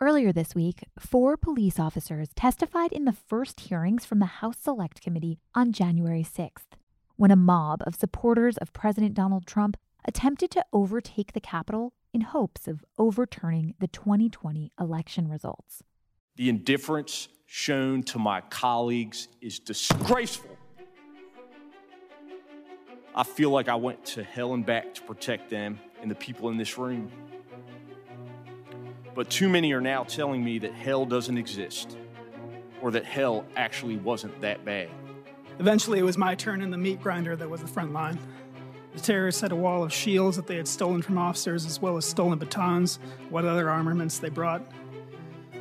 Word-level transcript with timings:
Earlier 0.00 0.32
this 0.32 0.54
week, 0.54 0.84
four 0.96 1.36
police 1.36 1.80
officers 1.80 2.28
testified 2.36 2.92
in 2.92 3.04
the 3.04 3.12
first 3.12 3.58
hearings 3.58 4.04
from 4.04 4.20
the 4.20 4.26
House 4.26 4.58
Select 4.62 5.00
Committee 5.00 5.40
on 5.56 5.72
January 5.72 6.22
6th, 6.22 6.76
when 7.16 7.32
a 7.32 7.36
mob 7.36 7.82
of 7.84 7.96
supporters 7.96 8.56
of 8.58 8.72
President 8.72 9.14
Donald 9.14 9.44
Trump 9.44 9.76
attempted 10.04 10.52
to 10.52 10.64
overtake 10.72 11.32
the 11.32 11.40
Capitol 11.40 11.94
in 12.14 12.20
hopes 12.20 12.68
of 12.68 12.84
overturning 12.96 13.74
the 13.80 13.88
2020 13.88 14.70
election 14.78 15.26
results. 15.26 15.82
The 16.36 16.48
indifference 16.48 17.26
shown 17.46 18.04
to 18.04 18.20
my 18.20 18.40
colleagues 18.42 19.26
is 19.40 19.58
disgraceful. 19.58 20.56
I 23.16 23.24
feel 23.24 23.50
like 23.50 23.68
I 23.68 23.74
went 23.74 24.04
to 24.06 24.22
hell 24.22 24.54
and 24.54 24.64
back 24.64 24.94
to 24.94 25.02
protect 25.02 25.50
them 25.50 25.80
and 26.00 26.08
the 26.08 26.14
people 26.14 26.50
in 26.50 26.56
this 26.56 26.78
room. 26.78 27.10
But 29.18 29.30
too 29.30 29.48
many 29.48 29.72
are 29.72 29.80
now 29.80 30.04
telling 30.04 30.44
me 30.44 30.60
that 30.60 30.72
hell 30.72 31.04
doesn't 31.04 31.36
exist 31.36 31.98
or 32.80 32.92
that 32.92 33.04
hell 33.04 33.44
actually 33.56 33.96
wasn't 33.96 34.40
that 34.42 34.64
bad. 34.64 34.90
Eventually, 35.58 35.98
it 35.98 36.04
was 36.04 36.16
my 36.16 36.36
turn 36.36 36.62
in 36.62 36.70
the 36.70 36.78
meat 36.78 37.02
grinder 37.02 37.34
that 37.34 37.50
was 37.50 37.60
the 37.60 37.66
front 37.66 37.92
line. 37.92 38.16
The 38.94 39.00
terrorists 39.00 39.40
had 39.40 39.50
a 39.50 39.56
wall 39.56 39.82
of 39.82 39.92
shields 39.92 40.36
that 40.36 40.46
they 40.46 40.54
had 40.54 40.68
stolen 40.68 41.02
from 41.02 41.18
officers, 41.18 41.66
as 41.66 41.82
well 41.82 41.96
as 41.96 42.04
stolen 42.04 42.38
batons, 42.38 43.00
what 43.28 43.44
other 43.44 43.68
armaments 43.68 44.20
they 44.20 44.28
brought. 44.28 44.62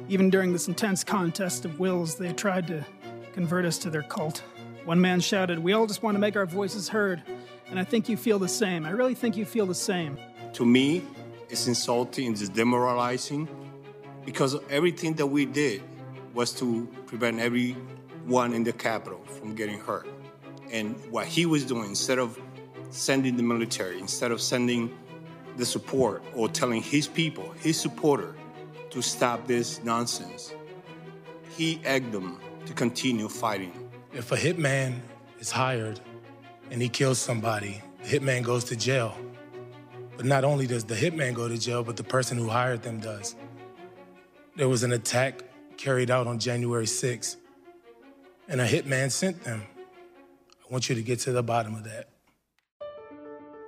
Even 0.08 0.30
during 0.30 0.53
this 0.53 0.68
intense 0.68 1.03
contest 1.03 1.66
of 1.66 1.80
wills, 1.80 2.14
they 2.14 2.34
tried 2.34 2.68
to 2.68 2.86
convert 3.34 3.66
us 3.66 3.80
to 3.80 3.90
their 3.90 4.03
cult. 4.03 4.44
One 4.86 5.02
man 5.02 5.20
shouted, 5.20 5.58
We 5.58 5.74
all 5.74 5.88
just 5.88 6.03
want 6.03 6.14
to 6.14 6.20
make 6.20 6.36
our 6.36 6.46
voices 6.46 6.90
heard. 6.90 7.24
And 7.72 7.80
I 7.80 7.84
think 7.84 8.08
you 8.08 8.18
feel 8.18 8.38
the 8.38 8.48
same. 8.48 8.86
I 8.86 8.92
really 8.92 9.16
think 9.16 9.36
you 9.36 9.46
feel 9.46 9.66
the 9.66 9.74
same. 9.74 10.20
To 10.53 10.64
me, 10.64 11.02
it's 11.50 11.67
insulting, 11.67 12.31
it's 12.31 12.50
demoralizing, 12.50 13.48
because 14.26 14.58
everything 14.70 15.14
that 15.16 15.28
we 15.28 15.45
did 15.45 15.81
was 16.34 16.52
to 16.53 16.88
prevent 17.06 17.40
everyone 17.40 18.53
in 18.53 18.64
the 18.64 18.73
capital 18.73 19.22
from 19.26 19.56
getting 19.56 19.80
hurt. 19.80 20.08
And 20.72 20.95
what 21.09 21.25
he 21.25 21.45
was 21.45 21.66
doing, 21.66 21.90
instead 21.90 22.20
of 22.20 22.40
sending 22.90 23.38
the 23.38 23.44
military, 23.44 24.00
instead 24.00 24.31
of 24.31 24.42
sending 24.42 24.95
the 25.56 25.66
support 25.66 26.22
or 26.36 26.50
telling 26.50 26.81
his 26.81 27.08
people, 27.08 27.52
his 27.59 27.80
supporter, 27.80 28.36
to 28.90 29.02
stop 29.02 29.48
this 29.48 29.84
nonsense, 29.84 30.53
he 31.56 31.81
egged 31.84 32.12
them 32.12 32.40
to 32.66 32.73
continue 32.73 33.28
fighting. 33.28 33.73
If 34.14 34.31
a 34.31 34.38
hitman 34.38 35.00
is 35.40 35.52
hired 35.52 36.00
and 36.72 36.81
he 36.81 36.90
kills 36.90 37.20
somebody, 37.20 37.81
the 38.03 38.20
hitman 38.20 38.44
goes 38.44 38.64
to 38.66 38.75
jail. 38.75 39.18
But 40.18 40.26
not 40.26 40.44
only 40.44 40.66
does 40.66 40.84
the 40.84 40.96
hitman 40.96 41.36
go 41.36 41.48
to 41.48 41.58
jail, 41.60 41.84
but 41.84 41.96
the 41.96 42.04
person 42.04 42.40
who 42.40 42.50
hired 42.50 42.82
them 42.82 43.00
does. 43.00 43.36
There 44.56 44.68
was 44.68 44.82
an 44.82 44.92
attack 44.92 45.44
carried 45.78 46.09
out 46.09 46.26
on 46.26 46.40
January 46.40 46.88
6th, 46.88 47.36
and 48.50 48.59
a 48.59 48.68
hitman 48.68 49.12
sent 49.12 49.44
them. 49.44 49.62
I 49.70 50.72
want 50.72 50.90
you 50.90 50.96
to 50.96 51.04
get 51.04 51.20
to 51.22 51.32
the 51.32 51.44
bottom 51.44 51.75
of 51.75 51.84
that. 51.84 52.09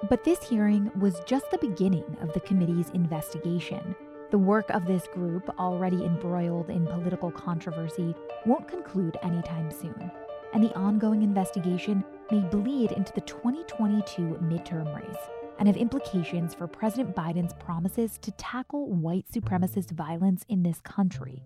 But 0.09 0.23
this 0.23 0.41
hearing 0.41 0.90
was 1.00 1.22
just 1.28 1.51
the 1.51 1.59
beginning 1.59 2.18
of 2.19 2.34
the 2.34 2.40
committee's 2.40 2.90
investigation. 2.96 3.96
The 4.31 4.40
work 4.40 4.72
of 4.72 4.88
this 4.88 5.07
group, 5.13 5.47
already 5.59 6.03
embroiled 6.03 6.72
in 6.72 6.88
political 6.88 7.29
controversy, 7.29 8.16
won't 8.47 8.68
conclude 8.68 9.18
anytime 9.22 9.69
soon, 9.72 10.12
and 10.53 10.63
the 10.63 10.75
ongoing 10.75 11.22
investigation 11.22 12.03
may 12.31 12.40
bleed 12.40 12.91
into 12.91 13.13
the 13.13 13.22
2022 13.22 14.40
midterm 14.41 14.96
race 14.96 15.29
and 15.59 15.68
have 15.68 15.78
implications 15.78 16.56
for 16.56 16.68
President 16.68 17.16
Biden's 17.16 17.53
promises 17.53 18.18
to 18.20 18.31
tackle 18.31 18.90
white 18.90 19.25
supremacist 19.31 19.92
violence 19.92 20.46
in 20.50 20.64
this 20.64 20.81
country. 20.81 21.44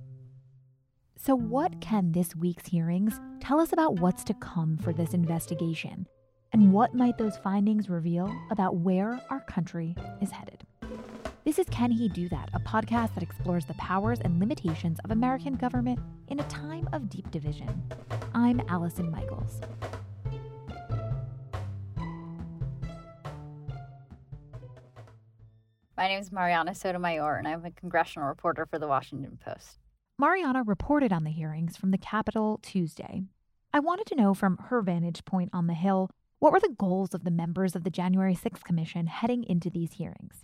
So, 1.17 1.35
what 1.35 1.81
can 1.81 2.11
this 2.11 2.35
week's 2.35 2.67
hearings 2.67 3.19
tell 3.39 3.59
us 3.59 3.73
about 3.73 3.99
what's 3.99 4.23
to 4.25 4.33
come 4.35 4.77
for 4.77 4.93
this 4.93 5.13
investigation? 5.13 6.07
And 6.51 6.71
what 6.71 6.93
might 6.93 7.17
those 7.17 7.37
findings 7.37 7.89
reveal 7.89 8.33
about 8.51 8.75
where 8.75 9.19
our 9.31 9.39
country 9.41 9.95
is 10.21 10.29
headed? 10.29 10.63
This 11.45 11.59
is 11.59 11.65
Can 11.69 11.91
He 11.91 12.07
Do 12.07 12.29
That, 12.29 12.49
a 12.53 12.59
podcast 12.59 13.15
that 13.15 13.23
explores 13.23 13.65
the 13.65 13.73
powers 13.73 14.19
and 14.21 14.39
limitations 14.39 14.99
of 15.03 15.11
American 15.11 15.55
government 15.55 15.99
in 16.27 16.39
a 16.39 16.43
time 16.43 16.87
of 16.93 17.09
deep 17.09 17.29
division. 17.31 17.83
I'm 18.33 18.61
Allison 18.69 19.09
Michaels. 19.09 19.59
My 26.03 26.09
name 26.09 26.19
is 26.19 26.33
Mariana 26.33 26.75
Sotomayor, 26.75 27.37
and 27.37 27.47
I'm 27.47 27.63
a 27.63 27.71
congressional 27.71 28.27
reporter 28.27 28.65
for 28.65 28.77
the 28.77 28.89
Washington 28.89 29.39
Post. 29.41 29.79
Mariana 30.19 30.61
reported 30.61 31.13
on 31.13 31.23
the 31.23 31.31
hearings 31.31 31.77
from 31.77 31.91
the 31.91 31.97
Capitol 31.97 32.59
Tuesday. 32.61 33.21
I 33.71 33.79
wanted 33.79 34.07
to 34.07 34.15
know 34.15 34.33
from 34.33 34.57
her 34.67 34.81
vantage 34.81 35.23
point 35.23 35.51
on 35.53 35.67
the 35.67 35.73
Hill 35.73 36.09
what 36.39 36.51
were 36.51 36.59
the 36.59 36.75
goals 36.77 37.13
of 37.13 37.23
the 37.23 37.31
members 37.31 37.73
of 37.73 37.85
the 37.85 37.89
January 37.89 38.35
6th 38.35 38.65
Commission 38.65 39.07
heading 39.07 39.45
into 39.45 39.69
these 39.69 39.93
hearings? 39.93 40.43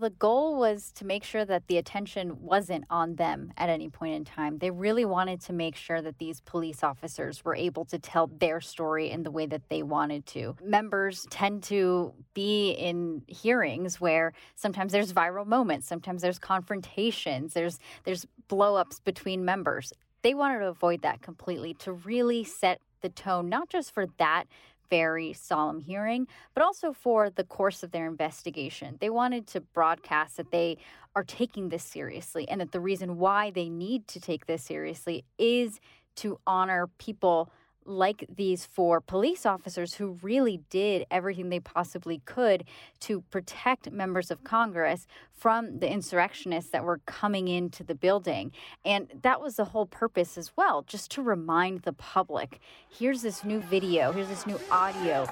The 0.00 0.10
goal 0.10 0.56
was 0.56 0.92
to 0.92 1.04
make 1.04 1.24
sure 1.24 1.44
that 1.44 1.66
the 1.66 1.76
attention 1.76 2.40
wasn't 2.40 2.84
on 2.88 3.16
them 3.16 3.52
at 3.56 3.68
any 3.68 3.88
point 3.88 4.14
in 4.14 4.24
time. 4.24 4.58
They 4.58 4.70
really 4.70 5.04
wanted 5.04 5.40
to 5.42 5.52
make 5.52 5.74
sure 5.74 6.00
that 6.00 6.18
these 6.18 6.40
police 6.40 6.84
officers 6.84 7.44
were 7.44 7.56
able 7.56 7.84
to 7.86 7.98
tell 7.98 8.28
their 8.28 8.60
story 8.60 9.10
in 9.10 9.24
the 9.24 9.32
way 9.32 9.46
that 9.46 9.68
they 9.68 9.82
wanted 9.82 10.24
to. 10.26 10.54
Members 10.62 11.26
tend 11.30 11.64
to 11.64 12.14
be 12.32 12.70
in 12.70 13.22
hearings 13.26 14.00
where 14.00 14.34
sometimes 14.54 14.92
there's 14.92 15.12
viral 15.12 15.46
moments, 15.46 15.88
sometimes 15.88 16.22
there's 16.22 16.38
confrontations, 16.38 17.52
there's 17.54 17.80
there's 18.04 18.24
blowups 18.48 19.02
between 19.02 19.44
members. 19.44 19.92
They 20.22 20.32
wanted 20.32 20.60
to 20.60 20.68
avoid 20.68 21.02
that 21.02 21.22
completely 21.22 21.74
to 21.74 21.92
really 21.92 22.44
set 22.44 22.80
the 23.00 23.08
tone 23.08 23.48
not 23.48 23.68
just 23.68 23.92
for 23.92 24.06
that 24.18 24.44
very 24.90 25.32
solemn 25.32 25.80
hearing, 25.80 26.26
but 26.54 26.62
also 26.62 26.92
for 26.92 27.30
the 27.30 27.44
course 27.44 27.82
of 27.82 27.90
their 27.90 28.06
investigation. 28.06 28.96
They 29.00 29.10
wanted 29.10 29.46
to 29.48 29.60
broadcast 29.60 30.36
that 30.36 30.50
they 30.50 30.78
are 31.14 31.24
taking 31.24 31.68
this 31.68 31.84
seriously 31.84 32.48
and 32.48 32.60
that 32.60 32.72
the 32.72 32.80
reason 32.80 33.18
why 33.18 33.50
they 33.50 33.68
need 33.68 34.06
to 34.08 34.20
take 34.20 34.46
this 34.46 34.62
seriously 34.62 35.24
is 35.38 35.80
to 36.16 36.38
honor 36.46 36.88
people 36.98 37.50
like 37.88 38.26
these 38.28 38.66
four 38.66 39.00
police 39.00 39.46
officers 39.46 39.94
who 39.94 40.18
really 40.22 40.60
did 40.70 41.06
everything 41.10 41.48
they 41.48 41.60
possibly 41.60 42.20
could 42.24 42.64
to 43.00 43.22
protect 43.30 43.90
members 43.90 44.30
of 44.30 44.44
Congress 44.44 45.06
from 45.34 45.78
the 45.78 45.90
insurrectionists 45.90 46.70
that 46.70 46.84
were 46.84 47.00
coming 47.06 47.48
into 47.48 47.82
the 47.82 47.94
building. 47.94 48.52
And 48.84 49.08
that 49.22 49.40
was 49.40 49.56
the 49.56 49.66
whole 49.66 49.86
purpose 49.86 50.36
as 50.36 50.52
well, 50.56 50.82
just 50.82 51.10
to 51.12 51.22
remind 51.22 51.82
the 51.82 51.92
public 51.92 52.60
here's 52.90 53.22
this 53.22 53.44
new 53.44 53.60
video, 53.60 54.12
here's 54.12 54.28
this 54.28 54.46
new 54.46 54.60
audio. 54.70 55.26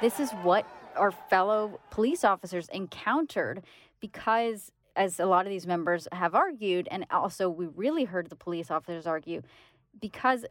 This 0.00 0.20
is 0.20 0.30
what 0.44 0.64
our 0.96 1.10
fellow 1.10 1.80
police 1.90 2.22
officers 2.22 2.68
encountered 2.68 3.64
because 3.98 4.70
as 4.94 5.18
a 5.18 5.26
lot 5.26 5.44
of 5.44 5.50
these 5.50 5.66
members 5.66 6.06
have 6.12 6.36
argued 6.36 6.86
and 6.90 7.04
also 7.10 7.48
we 7.48 7.66
really 7.66 8.04
heard 8.04 8.30
the 8.30 8.36
police 8.36 8.70
officers 8.70 9.08
argue 9.08 9.42
because 10.00 10.44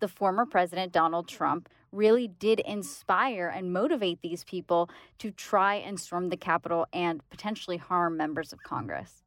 the 0.00 0.08
former 0.08 0.44
president 0.44 0.92
Donald 0.92 1.26
Trump 1.26 1.70
really 1.90 2.28
did 2.28 2.60
inspire 2.60 3.48
and 3.48 3.72
motivate 3.72 4.20
these 4.20 4.44
people 4.44 4.90
to 5.18 5.30
try 5.30 5.76
and 5.76 5.98
storm 5.98 6.28
the 6.28 6.36
Capitol 6.36 6.86
and 6.92 7.22
potentially 7.30 7.78
harm 7.78 8.18
members 8.18 8.52
of 8.52 8.62
Congress. 8.62 9.22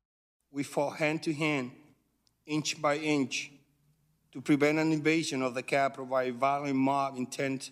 We 0.51 0.61
fought 0.61 0.97
hand 0.97 1.23
to 1.23 1.33
hand, 1.33 1.71
inch 2.45 2.79
by 2.79 2.97
inch, 2.97 3.51
to 4.31 4.41
prevent 4.41 4.77
an 4.77 4.91
invasion 4.91 5.41
of 5.41 5.55
the 5.55 5.63
Capitol 5.63 6.05
by 6.05 6.23
a 6.23 6.31
violent 6.31 6.75
mob 6.75 7.17
intent 7.17 7.71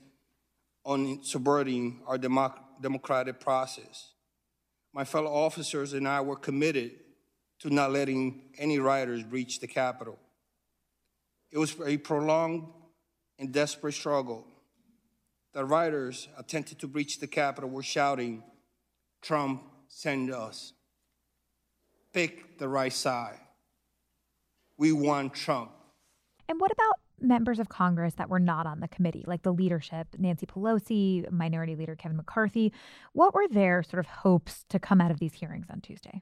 on 0.84 1.24
subverting 1.24 2.02
our 2.06 2.18
democ- 2.18 2.60
democratic 2.82 3.40
process. 3.40 4.14
My 4.94 5.04
fellow 5.04 5.32
officers 5.34 5.94
and 5.94 6.08
I 6.08 6.22
were 6.22 6.36
committed 6.36 6.92
to 7.60 7.70
not 7.70 7.92
letting 7.92 8.42
any 8.58 8.80
rioters 8.80 9.24
breach 9.24 9.60
the 9.60 9.68
Capitol. 9.68 10.20
It 11.52 11.58
was 11.58 11.76
a 11.86 11.98
prolonged 11.98 12.68
and 13.40 13.52
desperate 13.52 13.94
struggle. 13.94 14.46
The 15.54 15.64
rioters 15.64 16.28
attempted 16.38 16.80
to 16.80 16.88
breach 16.88 17.20
the 17.20 17.28
Capitol 17.28 17.70
were 17.70 17.84
shouting, 17.84 18.44
Trump, 19.22 19.64
send 19.88 20.32
us. 20.32 20.74
Pick 22.12 22.58
the 22.58 22.68
right 22.68 22.94
side. 22.94 23.40
We 24.78 24.92
want 24.92 25.34
Trump. 25.34 25.72
And 26.50 26.60
what 26.60 26.72
about 26.72 26.96
members 27.24 27.60
of 27.60 27.70
Congress 27.70 28.16
that 28.16 28.30
were 28.30 28.40
not 28.40 28.68
on 28.68 28.80
the 28.80 28.88
committee, 28.88 29.24
like 29.28 29.44
the 29.44 29.54
leadership, 29.54 30.08
Nancy 30.18 30.46
Pelosi, 30.46 31.30
Minority 31.32 31.76
Leader 31.76 31.96
Kevin 31.96 32.18
McCarthy? 32.18 32.74
What 33.14 33.34
were 33.34 33.48
their 33.48 33.84
sort 33.84 34.00
of 34.00 34.08
hopes 34.08 34.66
to 34.70 34.80
come 34.80 35.02
out 35.02 35.12
of 35.12 35.20
these 35.20 35.34
hearings 35.34 35.68
on 35.70 35.82
Tuesday? 35.82 36.22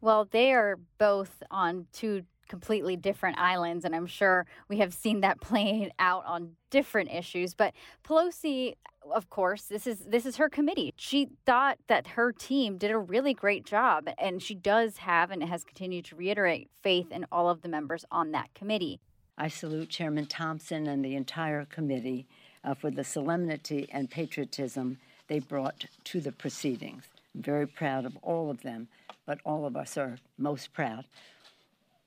Well, 0.00 0.26
they 0.30 0.52
are 0.52 0.78
both 0.98 1.42
on 1.50 1.86
two 1.92 2.24
completely 2.48 2.96
different 2.96 3.38
islands, 3.38 3.84
and 3.84 3.94
I'm 3.94 4.06
sure 4.06 4.46
we 4.68 4.78
have 4.78 4.92
seen 4.92 5.20
that 5.20 5.40
playing 5.40 5.90
out 5.98 6.24
on 6.26 6.56
different 6.70 7.10
issues. 7.10 7.54
But 7.54 7.72
Pelosi, 8.04 8.74
of 9.10 9.30
course, 9.30 9.62
this 9.62 9.86
is 9.86 10.00
this 10.00 10.26
is 10.26 10.36
her 10.36 10.48
committee. 10.48 10.92
She 10.96 11.28
thought 11.46 11.78
that 11.86 12.08
her 12.08 12.32
team 12.32 12.78
did 12.78 12.90
a 12.90 12.98
really 12.98 13.32
great 13.32 13.64
job, 13.64 14.08
and 14.18 14.42
she 14.42 14.54
does 14.54 14.98
have 14.98 15.30
and 15.30 15.42
has 15.44 15.64
continued 15.64 16.04
to 16.06 16.16
reiterate 16.16 16.68
faith 16.82 17.10
in 17.10 17.24
all 17.30 17.48
of 17.48 17.62
the 17.62 17.68
members 17.68 18.04
on 18.10 18.32
that 18.32 18.52
committee. 18.54 19.00
I 19.38 19.48
salute 19.48 19.88
Chairman 19.88 20.26
Thompson 20.26 20.86
and 20.86 21.04
the 21.04 21.16
entire 21.16 21.64
committee 21.64 22.26
uh, 22.64 22.74
for 22.74 22.90
the 22.90 23.04
solemnity 23.04 23.88
and 23.90 24.10
patriotism 24.10 24.98
they 25.28 25.38
brought 25.38 25.86
to 26.04 26.20
the 26.20 26.32
proceedings. 26.32 27.04
I'm 27.34 27.42
very 27.42 27.66
proud 27.66 28.04
of 28.04 28.16
all 28.22 28.50
of 28.50 28.62
them, 28.62 28.88
but 29.24 29.38
all 29.44 29.64
of 29.64 29.76
us 29.76 29.96
are 29.96 30.18
most 30.36 30.72
proud 30.72 31.06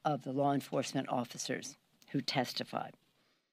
of 0.04 0.24
the 0.24 0.31
law 0.31 0.54
enforcement 0.54 1.10
officers 1.10 1.77
who 2.12 2.22
testified. 2.22 2.94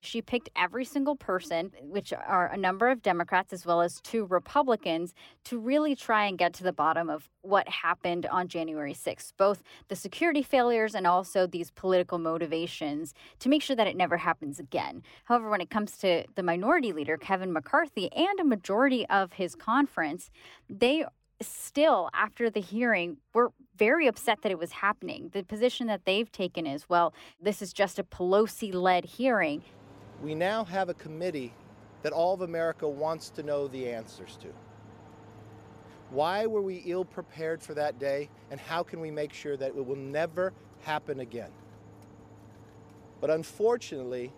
She 0.05 0.21
picked 0.21 0.51
every 0.57 0.85
single 0.85 1.15
person, 1.15 1.71
which 1.81 2.13
are 2.13 2.49
a 2.49 2.57
number 2.57 2.89
of 2.89 3.03
Democrats 3.03 3.53
as 3.53 3.65
well 3.65 3.81
as 3.81 4.01
two 4.01 4.27
Republicans, 4.27 5.15
to 5.45 5.61
really 5.61 5.95
try 5.95 6.27
and 6.27 6.37
get 6.37 6.53
to 6.55 6.65
the 6.65 6.73
bottom 6.73 7.09
of 7.09 7.31
what 7.43 7.69
happened 7.69 8.27
on 8.27 8.49
January 8.49 8.95
6th, 8.95 9.33
both 9.37 9.63
the 9.87 9.95
security 9.95 10.43
failures 10.43 10.97
and 10.97 11.07
also 11.07 11.47
these 11.47 11.71
political 11.71 12.19
motivations 12.19 13.15
to 13.39 13.49
make 13.49 13.63
sure 13.63 13.77
that 13.77 13.87
it 13.87 13.97
never 13.97 14.17
happens 14.17 14.59
again. 14.59 15.05
However, 15.25 15.49
when 15.49 15.61
it 15.61 15.71
comes 15.71 15.97
to 15.99 16.25
the 16.35 16.43
minority 16.43 16.93
leader, 16.93 17.17
Kevin 17.17 17.53
McCarthy, 17.53 18.13
and 18.13 18.41
a 18.41 18.45
majority 18.45 19.07
of 19.09 19.35
his 19.35 19.55
conference, 19.55 20.31
they 20.69 21.05
still, 21.41 22.11
after 22.13 22.51
the 22.51 22.61
hearing, 22.61 23.19
were 23.35 23.53
very 23.77 24.09
upset 24.09 24.43
that 24.43 24.51
it 24.51 24.59
was 24.59 24.73
happening. 24.73 25.31
The 25.33 25.45
position 25.45 25.87
that 25.87 26.07
they've 26.07 26.31
taken 26.31 26.67
is 26.67 26.89
well, 26.89 27.15
this 27.41 27.63
is 27.63 27.73
just 27.73 28.01
a 28.01 28.05
Pelosi 28.05 28.75
led 28.75 29.05
hearing 29.05 29.63
we 30.23 30.35
now 30.35 30.65
have 30.65 30.89
a 30.89 30.95
committee 30.95 31.53
that 32.03 32.13
all 32.13 32.33
of 32.33 32.43
America 32.43 32.89
wants 32.89 33.29
to 33.31 33.43
know 33.43 33.67
the 33.69 33.91
answers 33.91 34.37
to. 34.41 34.49
Why 36.11 36.47
were 36.47 36.63
we 36.63 36.83
ill 36.87 37.05
prepared 37.05 37.63
for 37.63 37.75
that 37.75 37.99
day, 37.99 38.29
and 38.51 38.61
how 38.61 38.83
can 38.83 39.01
we 39.01 39.11
make 39.11 39.33
sure 39.33 39.57
that 39.57 39.69
it 39.69 39.87
will 39.87 39.97
never 39.97 40.53
happen 40.83 41.21
again? 41.21 41.51
But 43.21 43.31
unfortunately, 43.31 44.33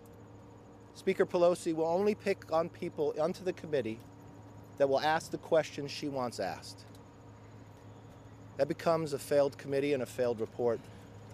Speaker 0.95 1.25
Pelosi 1.25 1.73
will 1.73 1.87
only 1.87 2.15
pick 2.15 2.51
on 2.51 2.69
people 2.69 3.13
onto 3.19 3.43
the 3.43 3.53
committee 3.53 3.99
that 4.77 4.87
will 4.87 5.01
ask 5.01 5.31
the 5.31 5.37
questions 5.37 5.91
she 5.91 6.07
wants 6.07 6.39
asked. 6.39 6.85
That 8.57 8.67
becomes 8.67 9.13
a 9.13 9.19
failed 9.19 9.57
committee 9.57 9.93
and 9.93 10.01
a 10.01 10.05
failed 10.05 10.39
report, 10.39 10.79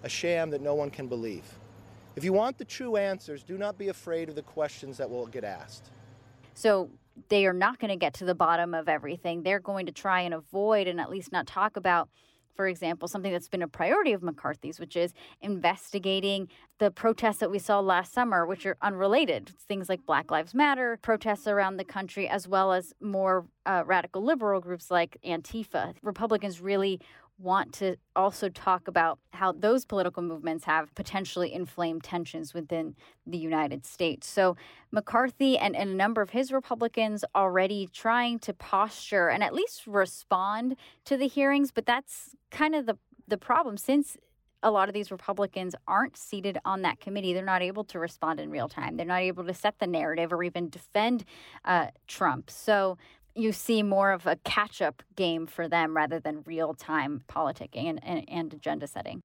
a 0.02 0.08
sham 0.08 0.50
that 0.50 0.60
no 0.60 0.74
one 0.74 0.90
can 0.90 1.06
believe. 1.06 1.44
If 2.14 2.24
you 2.24 2.32
want 2.32 2.58
the 2.58 2.64
true 2.64 2.96
answers, 2.96 3.42
do 3.42 3.56
not 3.56 3.78
be 3.78 3.88
afraid 3.88 4.28
of 4.28 4.34
the 4.34 4.42
questions 4.42 4.98
that 4.98 5.08
will 5.08 5.26
get 5.26 5.44
asked. 5.44 5.90
So 6.54 6.90
they 7.28 7.46
are 7.46 7.54
not 7.54 7.78
going 7.78 7.90
to 7.90 7.96
get 7.96 8.14
to 8.14 8.24
the 8.24 8.34
bottom 8.34 8.74
of 8.74 8.88
everything. 8.88 9.42
They're 9.42 9.60
going 9.60 9.86
to 9.86 9.92
try 9.92 10.20
and 10.20 10.34
avoid 10.34 10.88
and 10.88 11.00
at 11.00 11.10
least 11.10 11.32
not 11.32 11.46
talk 11.46 11.76
about 11.76 12.08
for 12.54 12.66
example, 12.66 13.08
something 13.08 13.32
that's 13.32 13.48
been 13.48 13.62
a 13.62 13.68
priority 13.68 14.12
of 14.12 14.22
McCarthy's, 14.22 14.78
which 14.78 14.96
is 14.96 15.12
investigating 15.40 16.48
the 16.78 16.90
protests 16.90 17.38
that 17.38 17.50
we 17.50 17.58
saw 17.58 17.80
last 17.80 18.12
summer, 18.12 18.46
which 18.46 18.66
are 18.66 18.76
unrelated. 18.82 19.50
Things 19.68 19.88
like 19.88 20.04
Black 20.04 20.30
Lives 20.30 20.54
Matter, 20.54 20.98
protests 21.02 21.46
around 21.46 21.76
the 21.76 21.84
country, 21.84 22.28
as 22.28 22.46
well 22.46 22.72
as 22.72 22.92
more 23.00 23.46
uh, 23.64 23.84
radical 23.86 24.22
liberal 24.22 24.60
groups 24.60 24.90
like 24.90 25.16
Antifa. 25.24 25.94
Republicans 26.02 26.60
really 26.60 27.00
want 27.42 27.72
to 27.74 27.96
also 28.14 28.48
talk 28.48 28.88
about 28.88 29.18
how 29.32 29.52
those 29.52 29.84
political 29.84 30.22
movements 30.22 30.64
have 30.64 30.94
potentially 30.94 31.52
inflamed 31.52 32.04
tensions 32.04 32.54
within 32.54 32.94
the 33.26 33.38
United 33.38 33.84
States. 33.84 34.28
So 34.28 34.56
McCarthy 34.90 35.58
and, 35.58 35.74
and 35.74 35.90
a 35.90 35.94
number 35.94 36.22
of 36.22 36.30
his 36.30 36.52
Republicans 36.52 37.24
already 37.34 37.88
trying 37.92 38.38
to 38.40 38.52
posture 38.52 39.28
and 39.28 39.42
at 39.42 39.54
least 39.54 39.86
respond 39.86 40.76
to 41.04 41.16
the 41.16 41.28
hearings, 41.28 41.70
but 41.72 41.86
that's 41.86 42.36
kind 42.50 42.74
of 42.74 42.86
the 42.86 42.96
the 43.28 43.38
problem 43.38 43.76
since 43.76 44.16
a 44.62 44.70
lot 44.70 44.88
of 44.88 44.94
these 44.94 45.10
Republicans 45.10 45.74
aren't 45.88 46.16
seated 46.16 46.58
on 46.64 46.82
that 46.82 47.00
committee. 47.00 47.32
They're 47.32 47.44
not 47.44 47.62
able 47.62 47.84
to 47.84 47.98
respond 47.98 48.40
in 48.40 48.50
real 48.50 48.68
time. 48.68 48.96
They're 48.96 49.06
not 49.06 49.20
able 49.20 49.44
to 49.44 49.54
set 49.54 49.78
the 49.78 49.86
narrative 49.86 50.32
or 50.32 50.42
even 50.42 50.68
defend 50.68 51.24
uh, 51.64 51.88
Trump. 52.06 52.50
So 52.50 52.96
you 53.34 53.52
see 53.52 53.82
more 53.82 54.12
of 54.12 54.26
a 54.26 54.36
catch 54.44 54.82
up 54.82 55.02
game 55.16 55.46
for 55.46 55.68
them 55.68 55.96
rather 55.96 56.20
than 56.20 56.42
real 56.44 56.74
time 56.74 57.22
politicking 57.28 57.88
and, 57.88 58.00
and, 58.04 58.24
and, 58.28 58.54
agenda 58.54 58.86
setting. 58.86 59.20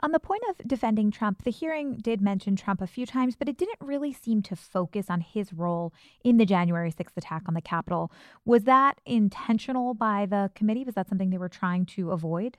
On 0.00 0.12
the 0.12 0.20
point 0.20 0.42
of 0.48 0.66
defending 0.66 1.10
Trump, 1.10 1.44
the 1.44 1.50
hearing 1.50 1.98
did 1.98 2.20
mention 2.20 2.56
Trump 2.56 2.80
a 2.80 2.86
few 2.86 3.04
times, 3.04 3.36
but 3.36 3.48
it 3.48 3.58
didn't 3.58 3.78
really 3.80 4.12
seem 4.12 4.42
to 4.42 4.56
focus 4.56 5.06
on 5.08 5.20
his 5.20 5.52
role 5.52 5.92
in 6.24 6.38
the 6.38 6.46
January 6.46 6.90
6th 6.90 7.16
attack 7.16 7.42
on 7.46 7.54
the 7.54 7.60
Capitol. 7.60 8.10
Was 8.44 8.64
that 8.64 9.00
intentional 9.04 9.94
by 9.94 10.26
the 10.26 10.50
committee? 10.54 10.84
Was 10.84 10.94
that 10.94 11.08
something 11.08 11.30
they 11.30 11.38
were 11.38 11.48
trying 11.48 11.86
to 11.86 12.10
avoid? 12.10 12.56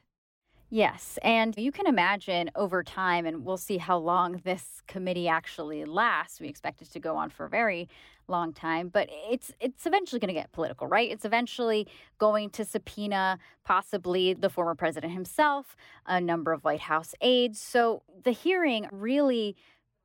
Yes. 0.74 1.20
And 1.22 1.56
you 1.56 1.72
can 1.72 1.86
imagine 1.86 2.50
over 2.56 2.82
time, 2.82 3.28
and 3.28 3.46
we'll 3.46 3.58
see 3.58 3.78
how 3.78 3.96
long 4.00 4.42
this 4.44 4.82
committee 4.88 5.28
actually 5.28 5.86
lasts. 5.86 6.42
We 6.42 6.48
expect 6.48 6.82
it 6.82 6.90
to 6.94 7.00
go 7.00 7.16
on 7.16 7.30
for 7.30 7.46
a 7.46 7.50
very 7.50 7.88
long 8.28 8.54
time, 8.54 8.88
but 8.88 9.08
it's 9.30 9.52
it's 9.60 9.86
eventually 9.86 10.20
going 10.20 10.34
to 10.34 10.34
get 10.34 10.52
political, 10.52 10.88
right? 10.88 11.12
It's 11.12 11.26
eventually 11.26 11.88
going 12.18 12.50
to 12.52 12.66
subpoena 12.66 13.38
possibly 13.64 14.34
the 14.34 14.50
former 14.50 14.74
president 14.74 15.14
himself, 15.14 15.76
a 16.08 16.20
number 16.20 16.52
of 16.52 16.64
White 16.64 16.80
House 16.80 17.14
aides. 17.22 17.60
So 17.60 18.02
the 18.24 18.32
hearing 18.32 18.88
really 18.92 19.56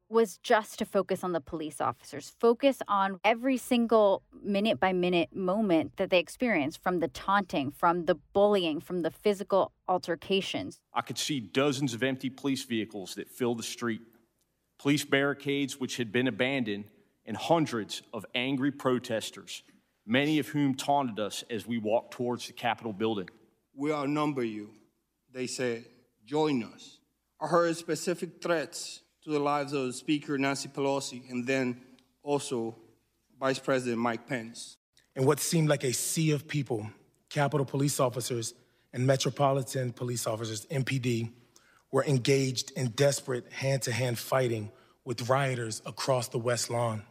was 0.08 0.38
just 0.38 0.78
to 0.78 0.84
focus 0.84 1.22
on 1.22 1.32
the 1.32 1.40
police 1.40 1.80
officers, 1.80 2.32
focus 2.40 2.78
on 2.88 3.20
every 3.24 3.56
single 3.56 4.22
minute 4.42 4.80
by 4.80 4.92
minute 4.92 5.34
moment 5.34 5.96
that 5.96 6.10
they 6.10 6.18
experienced 6.18 6.82
from 6.82 7.00
the 7.00 7.08
taunting, 7.08 7.70
from 7.70 8.06
the 8.06 8.14
bullying, 8.32 8.80
from 8.80 9.02
the 9.02 9.10
physical 9.10 9.72
altercations. 9.86 10.80
I 10.94 11.02
could 11.02 11.18
see 11.18 11.40
dozens 11.40 11.94
of 11.94 12.02
empty 12.02 12.30
police 12.30 12.64
vehicles 12.64 13.14
that 13.16 13.28
filled 13.28 13.58
the 13.58 13.64
street, 13.64 14.00
police 14.78 15.04
barricades 15.04 15.78
which 15.78 15.96
had 15.96 16.12
been 16.12 16.26
abandoned, 16.26 16.84
and 17.26 17.36
hundreds 17.36 18.02
of 18.14 18.24
angry 18.34 18.72
protesters, 18.72 19.62
many 20.06 20.38
of 20.38 20.48
whom 20.48 20.74
taunted 20.74 21.20
us 21.20 21.44
as 21.50 21.66
we 21.66 21.76
walked 21.76 22.12
towards 22.14 22.46
the 22.46 22.54
Capitol 22.54 22.94
building. 22.94 23.28
We 23.74 23.92
outnumber 23.92 24.42
you, 24.42 24.70
they 25.30 25.46
said. 25.46 25.84
Join 26.24 26.62
us. 26.62 26.98
I 27.40 27.46
heard 27.46 27.76
specific 27.76 28.42
threats 28.42 29.02
to 29.28 29.34
the 29.34 29.38
lives 29.38 29.74
of 29.74 29.94
Speaker 29.94 30.38
Nancy 30.38 30.70
Pelosi 30.70 31.30
and 31.30 31.46
then 31.46 31.78
also 32.22 32.74
Vice 33.38 33.58
President 33.58 34.00
Mike 34.00 34.26
Pence. 34.26 34.78
In 35.14 35.26
what 35.26 35.38
seemed 35.38 35.68
like 35.68 35.84
a 35.84 35.92
sea 35.92 36.30
of 36.30 36.48
people, 36.48 36.88
Capitol 37.28 37.66
police 37.66 38.00
officers 38.00 38.54
and 38.94 39.06
Metropolitan 39.06 39.92
police 39.92 40.26
officers, 40.26 40.64
MPD, 40.70 41.30
were 41.92 42.06
engaged 42.06 42.70
in 42.70 42.88
desperate 42.92 43.52
hand 43.52 43.82
to 43.82 43.92
hand 43.92 44.18
fighting 44.18 44.70
with 45.04 45.28
rioters 45.28 45.82
across 45.84 46.28
the 46.28 46.38
West 46.38 46.70
Lawn. 46.70 47.02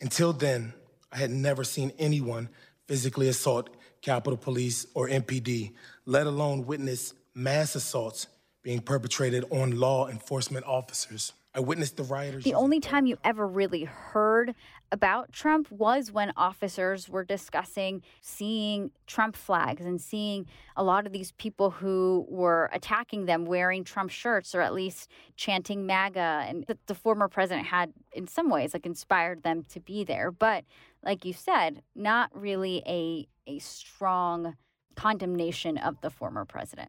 Until 0.00 0.32
then, 0.32 0.74
I 1.12 1.18
had 1.18 1.30
never 1.30 1.62
seen 1.62 1.92
anyone 2.00 2.48
physically 2.88 3.28
assault 3.28 3.70
Capitol 4.02 4.36
Police 4.36 4.88
or 4.94 5.08
MPD, 5.08 5.72
let 6.04 6.26
alone 6.26 6.66
witness 6.66 7.14
mass 7.32 7.76
assaults 7.76 8.26
being 8.64 8.80
perpetrated 8.80 9.44
on 9.50 9.78
law 9.78 10.08
enforcement 10.08 10.66
officers. 10.66 11.32
I 11.56 11.60
witnessed 11.60 11.96
the 11.96 12.02
rioters. 12.02 12.42
The 12.42 12.54
only 12.54 12.80
time 12.80 13.06
you 13.06 13.16
ever 13.22 13.46
really 13.46 13.84
heard 13.84 14.56
about 14.90 15.32
Trump 15.32 15.70
was 15.70 16.10
when 16.10 16.32
officers 16.36 17.08
were 17.08 17.22
discussing 17.22 18.02
seeing 18.20 18.90
Trump 19.06 19.36
flags 19.36 19.84
and 19.84 20.00
seeing 20.00 20.46
a 20.76 20.82
lot 20.82 21.06
of 21.06 21.12
these 21.12 21.30
people 21.32 21.70
who 21.70 22.26
were 22.28 22.68
attacking 22.72 23.26
them 23.26 23.44
wearing 23.44 23.84
Trump 23.84 24.10
shirts 24.10 24.52
or 24.52 24.62
at 24.62 24.74
least 24.74 25.08
chanting 25.36 25.86
MAGA. 25.86 26.44
And 26.48 26.64
the, 26.66 26.76
the 26.86 26.94
former 26.94 27.28
president 27.28 27.68
had, 27.68 27.92
in 28.12 28.26
some 28.26 28.50
ways, 28.50 28.74
like 28.74 28.84
inspired 28.84 29.44
them 29.44 29.62
to 29.70 29.78
be 29.78 30.02
there. 30.02 30.32
But 30.32 30.64
like 31.04 31.24
you 31.24 31.32
said, 31.32 31.82
not 31.94 32.30
really 32.34 32.82
a, 32.84 33.28
a 33.46 33.60
strong 33.60 34.56
condemnation 34.96 35.78
of 35.78 36.00
the 36.00 36.10
former 36.10 36.44
president. 36.44 36.88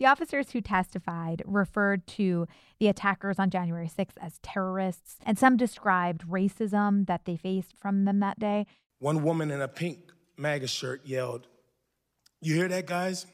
The 0.00 0.06
officers 0.06 0.52
who 0.52 0.62
testified 0.62 1.42
referred 1.44 2.06
to 2.06 2.48
the 2.78 2.88
attackers 2.88 3.38
on 3.38 3.50
January 3.50 3.86
6th 3.86 4.16
as 4.18 4.38
terrorists, 4.42 5.18
and 5.26 5.38
some 5.38 5.58
described 5.58 6.26
racism 6.26 7.06
that 7.06 7.26
they 7.26 7.36
faced 7.36 7.76
from 7.76 8.06
them 8.06 8.18
that 8.20 8.38
day. 8.38 8.66
One 8.98 9.22
woman 9.22 9.50
in 9.50 9.60
a 9.60 9.68
pink 9.68 9.98
MAGA 10.38 10.68
shirt 10.68 11.02
yelled, 11.04 11.48
You 12.40 12.54
hear 12.54 12.66
that, 12.68 12.86
guys? 12.86 13.26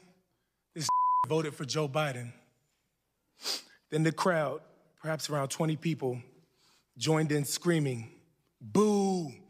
This 0.75 0.89
voted 1.29 1.55
for 1.55 1.63
Joe 1.63 1.87
Biden. 1.87 2.33
Then 3.89 4.03
the 4.03 4.11
crowd, 4.11 4.59
perhaps 5.01 5.29
around 5.29 5.47
20 5.47 5.77
people, 5.77 6.21
joined 6.97 7.31
in 7.31 7.45
screaming, 7.45 8.11
Boo! 8.59 9.31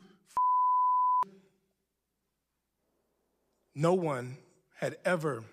No 3.73 3.95
one 3.95 4.37
had 4.79 4.97
ever, 5.05 5.43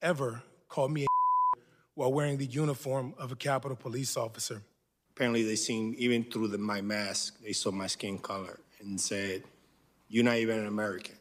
ever 0.00 0.42
called 0.70 0.92
me 0.92 1.04
a 1.04 1.06
while 1.94 2.12
wearing 2.12 2.38
the 2.38 2.46
uniform 2.46 3.12
of 3.18 3.32
a 3.32 3.36
Capitol 3.36 3.76
police 3.76 4.16
officer. 4.16 4.62
Apparently, 5.14 5.42
they 5.42 5.56
seen, 5.56 5.94
even 5.98 6.24
through 6.24 6.48
the, 6.48 6.56
my 6.56 6.80
mask, 6.80 7.42
they 7.42 7.52
saw 7.52 7.70
my 7.70 7.86
skin 7.86 8.16
color 8.16 8.58
and 8.80 8.98
said, 8.98 9.42
You're 10.08 10.24
not 10.24 10.36
even 10.36 10.58
an 10.58 10.66
American. 10.66 11.16